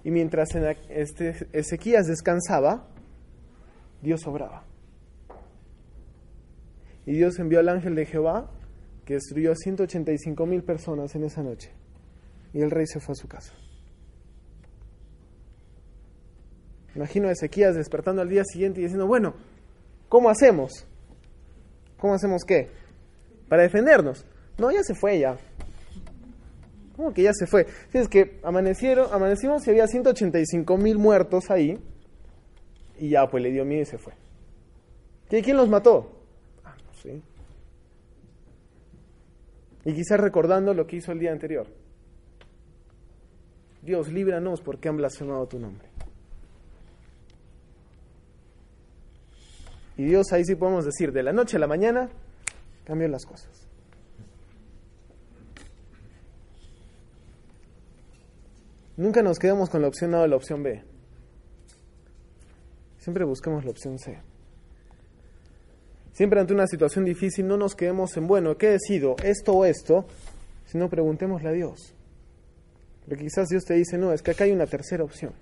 Y 0.05 0.11
mientras 0.11 0.49
este, 0.89 1.49
Ezequías 1.53 2.07
descansaba, 2.07 2.89
Dios 4.03 4.27
obraba. 4.27 4.65
Y 7.07 7.13
Dios 7.13 7.39
envió 7.39 7.59
al 7.59 7.69
ángel 7.69 7.95
de 7.95 8.07
Jehová 8.07 8.51
que 9.05 9.15
destruyó 9.15 9.53
a 9.53 9.57
185 9.57 10.47
mil 10.47 10.63
personas 10.63 11.15
en 11.15 11.25
esa 11.25 11.43
noche 11.43 11.73
y 12.53 12.61
el 12.61 12.71
rey 12.71 12.87
se 12.87 13.01
fue 13.01 13.13
a 13.13 13.17
su 13.17 13.29
casa. 13.29 13.55
Imagino 16.95 17.29
a 17.29 17.33
Ezequías 17.33 17.75
despertando 17.75 18.23
al 18.23 18.29
día 18.29 18.43
siguiente 18.45 18.81
y 18.81 18.83
diciendo, 18.83 19.07
bueno, 19.07 19.35
¿cómo 20.09 20.31
hacemos? 20.31 20.87
¿Cómo 21.99 22.15
hacemos 22.15 22.43
qué? 22.47 22.71
Para 23.49 23.63
defendernos. 23.63 24.25
No, 24.59 24.71
ya 24.71 24.83
se 24.83 24.95
fue 24.95 25.19
ya. 25.19 25.37
¿Cómo 26.99 27.15
que 27.15 27.23
ya 27.23 27.33
se 27.33 27.47
fue? 27.47 27.65
es 27.93 28.09
que 28.09 28.41
amanecieron, 28.43 29.07
amanecimos 29.13 29.65
y 29.65 29.71
había 29.71 29.87
185 29.87 30.77
mil 30.79 30.99
muertos 30.99 31.49
ahí 31.49 31.79
y 32.99 33.11
ya 33.11 33.29
pues 33.29 33.41
le 33.41 33.53
dio 33.53 33.65
miedo 33.65 33.83
y 33.83 33.85
se 33.85 33.99
fue. 33.99 34.15
¿Quién 35.29 35.57
los 35.57 35.69
mató? 35.69 36.11
Ah, 36.65 36.75
no 36.85 36.93
sé. 36.95 37.23
Y 39.85 39.95
quizás 39.95 40.19
recordando 40.19 40.75
lo 40.75 40.89
que 40.89 40.97
hizo 40.97 41.13
el 41.13 41.21
día 41.21 41.31
anterior. 41.31 41.69
Dios, 43.81 44.09
líbranos 44.11 44.61
porque 44.61 44.89
han 44.89 44.97
blasfemado 44.97 45.47
tu 45.47 45.61
nombre. 45.61 45.89
Y 49.97 50.03
Dios 50.03 50.33
ahí 50.33 50.45
sí 50.45 50.57
podemos 50.57 50.85
decir, 50.85 51.13
de 51.13 51.23
la 51.23 51.33
noche 51.33 51.59
a 51.59 51.61
la 51.61 51.69
mañana, 51.69 52.09
cambió 52.85 53.07
las 53.07 53.25
cosas. 53.25 53.68
Nunca 58.99 59.23
nos 59.23 59.39
quedamos 59.39 59.71
con 59.71 59.81
la 59.81 59.87
opción 59.87 60.13
A 60.17 60.23
o 60.23 60.27
la 60.27 60.35
opción 60.35 60.61
B. 60.65 60.83
Siempre 62.99 63.25
buscamos 63.25 63.65
la 63.65 63.71
opción 63.71 63.97
C. 63.97 64.19
Siempre 66.13 66.41
ante 66.41 66.53
una 66.53 66.67
situación 66.67 67.05
difícil 67.05 67.47
no 67.47 67.57
nos 67.57 67.77
quedemos 67.77 68.17
en, 68.17 68.27
bueno, 68.27 68.59
¿qué 68.59 68.71
decido? 68.71 69.15
¿Esto 69.23 69.53
o 69.53 69.65
esto? 69.65 70.05
Sino 70.67 70.91
preguntémosle 70.91 71.49
a 71.49 71.53
Dios. 71.53 71.95
Porque 73.07 73.23
quizás 73.23 73.47
Dios 73.47 73.65
te 73.65 73.75
dice, 73.75 73.97
no, 73.99 74.13
es 74.13 74.21
que 74.21 74.33
acá 74.33 74.43
hay 74.43 74.51
una 74.51 74.67
tercera 74.67 75.05
opción. 75.05 75.33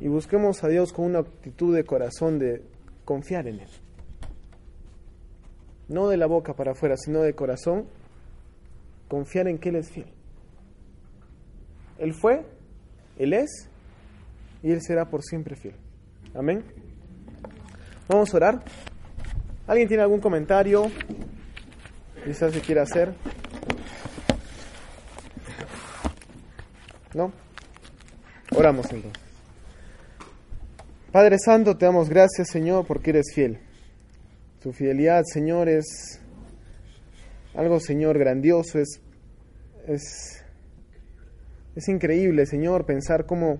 Y 0.00 0.06
busquemos 0.06 0.62
a 0.62 0.68
Dios 0.68 0.92
con 0.92 1.06
una 1.06 1.18
actitud 1.18 1.74
de 1.74 1.82
corazón 1.82 2.38
de 2.38 2.62
confiar 3.04 3.48
en 3.48 3.58
Él. 3.58 3.70
No 5.88 6.06
de 6.06 6.16
la 6.16 6.26
boca 6.26 6.54
para 6.54 6.72
afuera, 6.72 6.96
sino 6.96 7.22
de 7.22 7.34
corazón, 7.34 7.88
confiar 9.08 9.48
en 9.48 9.58
que 9.58 9.70
Él 9.70 9.76
es 9.76 9.90
fiel. 9.90 10.06
Él 11.98 12.14
fue, 12.14 12.44
Él 13.18 13.32
es, 13.32 13.68
y 14.62 14.70
Él 14.70 14.80
será 14.82 15.06
por 15.06 15.22
siempre 15.22 15.56
fiel. 15.56 15.74
Amén. 16.34 16.62
Vamos 18.08 18.32
a 18.32 18.36
orar. 18.36 18.62
¿Alguien 19.66 19.88
tiene 19.88 20.02
algún 20.02 20.20
comentario? 20.20 20.90
Quizás 22.24 22.52
se 22.52 22.60
quiera 22.60 22.82
hacer. 22.82 23.14
¿No? 27.14 27.32
Oramos 28.54 28.90
entonces. 28.92 29.22
Padre 31.12 31.36
Santo, 31.42 31.76
te 31.76 31.86
damos 31.86 32.08
gracias, 32.08 32.48
Señor, 32.50 32.86
porque 32.86 33.10
eres 33.10 33.32
fiel. 33.34 33.58
Tu 34.62 34.72
fidelidad, 34.72 35.24
Señor, 35.24 35.68
es 35.68 36.20
algo, 37.54 37.80
Señor, 37.80 38.18
grandioso, 38.18 38.78
es, 38.78 39.00
es, 39.86 40.44
es 41.74 41.88
increíble, 41.88 42.46
Señor, 42.46 42.84
pensar 42.86 43.26
cómo, 43.26 43.58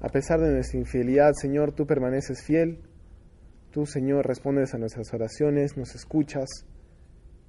a 0.00 0.08
pesar 0.08 0.40
de 0.40 0.52
nuestra 0.52 0.78
infidelidad, 0.78 1.32
Señor, 1.34 1.72
tú 1.72 1.86
permaneces 1.86 2.42
fiel. 2.42 2.78
Tú, 3.70 3.86
Señor, 3.86 4.26
respondes 4.26 4.74
a 4.74 4.78
nuestras 4.78 5.14
oraciones, 5.14 5.76
nos 5.76 5.94
escuchas, 5.94 6.48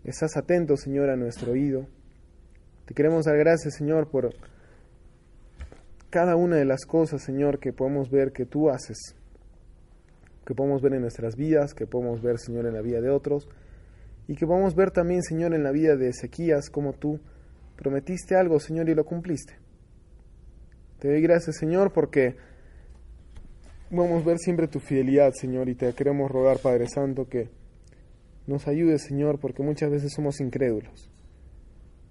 estás 0.04 0.38
atento, 0.38 0.78
Señor, 0.78 1.10
a 1.10 1.16
nuestro 1.16 1.54
oído. 1.54 1.88
Te 2.86 2.94
queremos 2.94 3.26
dar 3.26 3.38
gracias, 3.38 3.76
Señor, 3.76 4.08
por 4.08 4.30
cada 6.12 6.36
una 6.36 6.58
de 6.58 6.66
las 6.66 6.86
cosas, 6.86 7.24
Señor, 7.24 7.60
que 7.60 7.74
podemos 7.74 8.12
ver 8.12 8.34
que 8.34 8.46
tú 8.46 8.70
haces, 8.70 9.16
que 10.46 10.54
podemos 10.54 10.84
ver 10.84 10.94
en 10.94 11.02
nuestras 11.02 11.36
vidas, 11.36 11.74
que 11.74 11.88
podemos 11.88 12.22
ver, 12.22 12.38
Señor, 12.38 12.68
en 12.68 12.76
la 12.76 12.82
vida 12.82 13.02
de 13.02 13.10
otros, 13.10 13.48
y 14.28 14.36
que 14.36 14.46
podemos 14.46 14.76
ver 14.76 14.92
también, 14.92 15.24
Señor, 15.24 15.54
en 15.54 15.64
la 15.64 15.72
vida 15.72 15.96
de 15.96 16.10
Ezequías, 16.10 16.70
como 16.70 16.94
tú 16.94 17.20
prometiste 17.76 18.36
algo, 18.36 18.60
Señor, 18.60 18.90
y 18.90 18.96
lo 18.96 19.04
cumpliste. 19.06 19.56
Te 21.00 21.10
doy 21.10 21.22
gracias, 21.22 21.58
Señor, 21.58 21.92
porque 21.92 22.36
vamos 23.90 24.22
a 24.22 24.26
ver 24.26 24.38
siempre 24.38 24.68
tu 24.68 24.80
fidelidad, 24.80 25.32
Señor, 25.34 25.68
y 25.68 25.76
te 25.76 25.92
queremos 25.94 26.30
rogar, 26.30 26.60
Padre 26.60 26.88
Santo, 26.88 27.28
que 27.28 27.50
nos 28.48 28.68
ayudes, 28.68 29.04
Señor, 29.04 29.40
porque 29.40 29.64
muchas 29.64 29.90
veces 29.90 30.14
somos 30.14 30.40
incrédulos. 30.40 31.10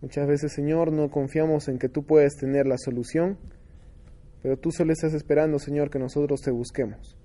Muchas 0.00 0.26
veces, 0.26 0.52
Señor, 0.52 0.92
no 0.92 1.10
confiamos 1.10 1.68
en 1.68 1.78
que 1.78 1.88
tú 1.88 2.04
puedes 2.04 2.36
tener 2.36 2.66
la 2.66 2.78
solución, 2.78 3.38
pero 4.42 4.56
tú 4.56 4.72
solo 4.72 4.92
estás 4.92 5.12
esperando, 5.14 5.58
Señor, 5.58 5.90
que 5.90 5.98
nosotros 5.98 6.40
te 6.40 6.50
busquemos. 6.50 7.16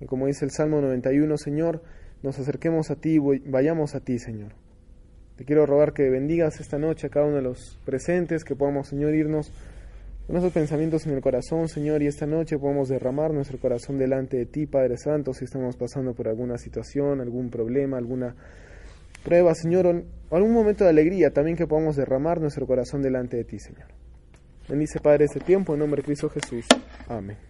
Y 0.00 0.06
como 0.06 0.26
dice 0.26 0.44
el 0.44 0.50
Salmo 0.50 0.80
91, 0.80 1.36
Señor, 1.36 1.82
nos 2.22 2.38
acerquemos 2.38 2.90
a 2.90 2.96
ti 2.96 3.18
vayamos 3.18 3.94
a 3.94 4.00
ti, 4.00 4.18
Señor. 4.18 4.52
Te 5.36 5.44
quiero 5.44 5.64
rogar 5.64 5.94
que 5.94 6.10
bendigas 6.10 6.60
esta 6.60 6.78
noche 6.78 7.06
a 7.06 7.10
cada 7.10 7.26
uno 7.26 7.36
de 7.36 7.42
los 7.42 7.78
presentes, 7.84 8.44
que 8.44 8.54
podamos, 8.54 8.88
Señor, 8.88 9.14
irnos 9.14 9.50
con 10.26 10.36
esos 10.36 10.52
pensamientos 10.52 11.06
en 11.06 11.14
el 11.14 11.22
corazón, 11.22 11.68
Señor, 11.68 12.02
y 12.02 12.06
esta 12.06 12.26
noche 12.26 12.58
podamos 12.58 12.88
derramar 12.88 13.32
nuestro 13.32 13.58
corazón 13.58 13.98
delante 13.98 14.36
de 14.36 14.46
ti, 14.46 14.66
Padre 14.66 14.96
Santo, 14.96 15.32
si 15.32 15.46
estamos 15.46 15.76
pasando 15.76 16.14
por 16.14 16.28
alguna 16.28 16.58
situación, 16.58 17.20
algún 17.20 17.50
problema, 17.50 17.96
alguna 17.96 18.36
prueba, 19.24 19.54
Señor, 19.54 19.86
o 20.28 20.36
algún 20.36 20.52
momento 20.52 20.84
de 20.84 20.90
alegría, 20.90 21.30
también 21.32 21.56
que 21.56 21.66
podamos 21.66 21.96
derramar 21.96 22.40
nuestro 22.40 22.66
corazón 22.66 23.02
delante 23.02 23.38
de 23.38 23.44
ti, 23.44 23.58
Señor. 23.58 23.88
Bendice, 24.68 25.00
Padre, 25.00 25.24
este 25.24 25.40
tiempo 25.40 25.72
en 25.72 25.80
nombre 25.80 26.00
de 26.00 26.06
Cristo 26.06 26.28
Jesús. 26.28 26.66
Amén. 27.08 27.49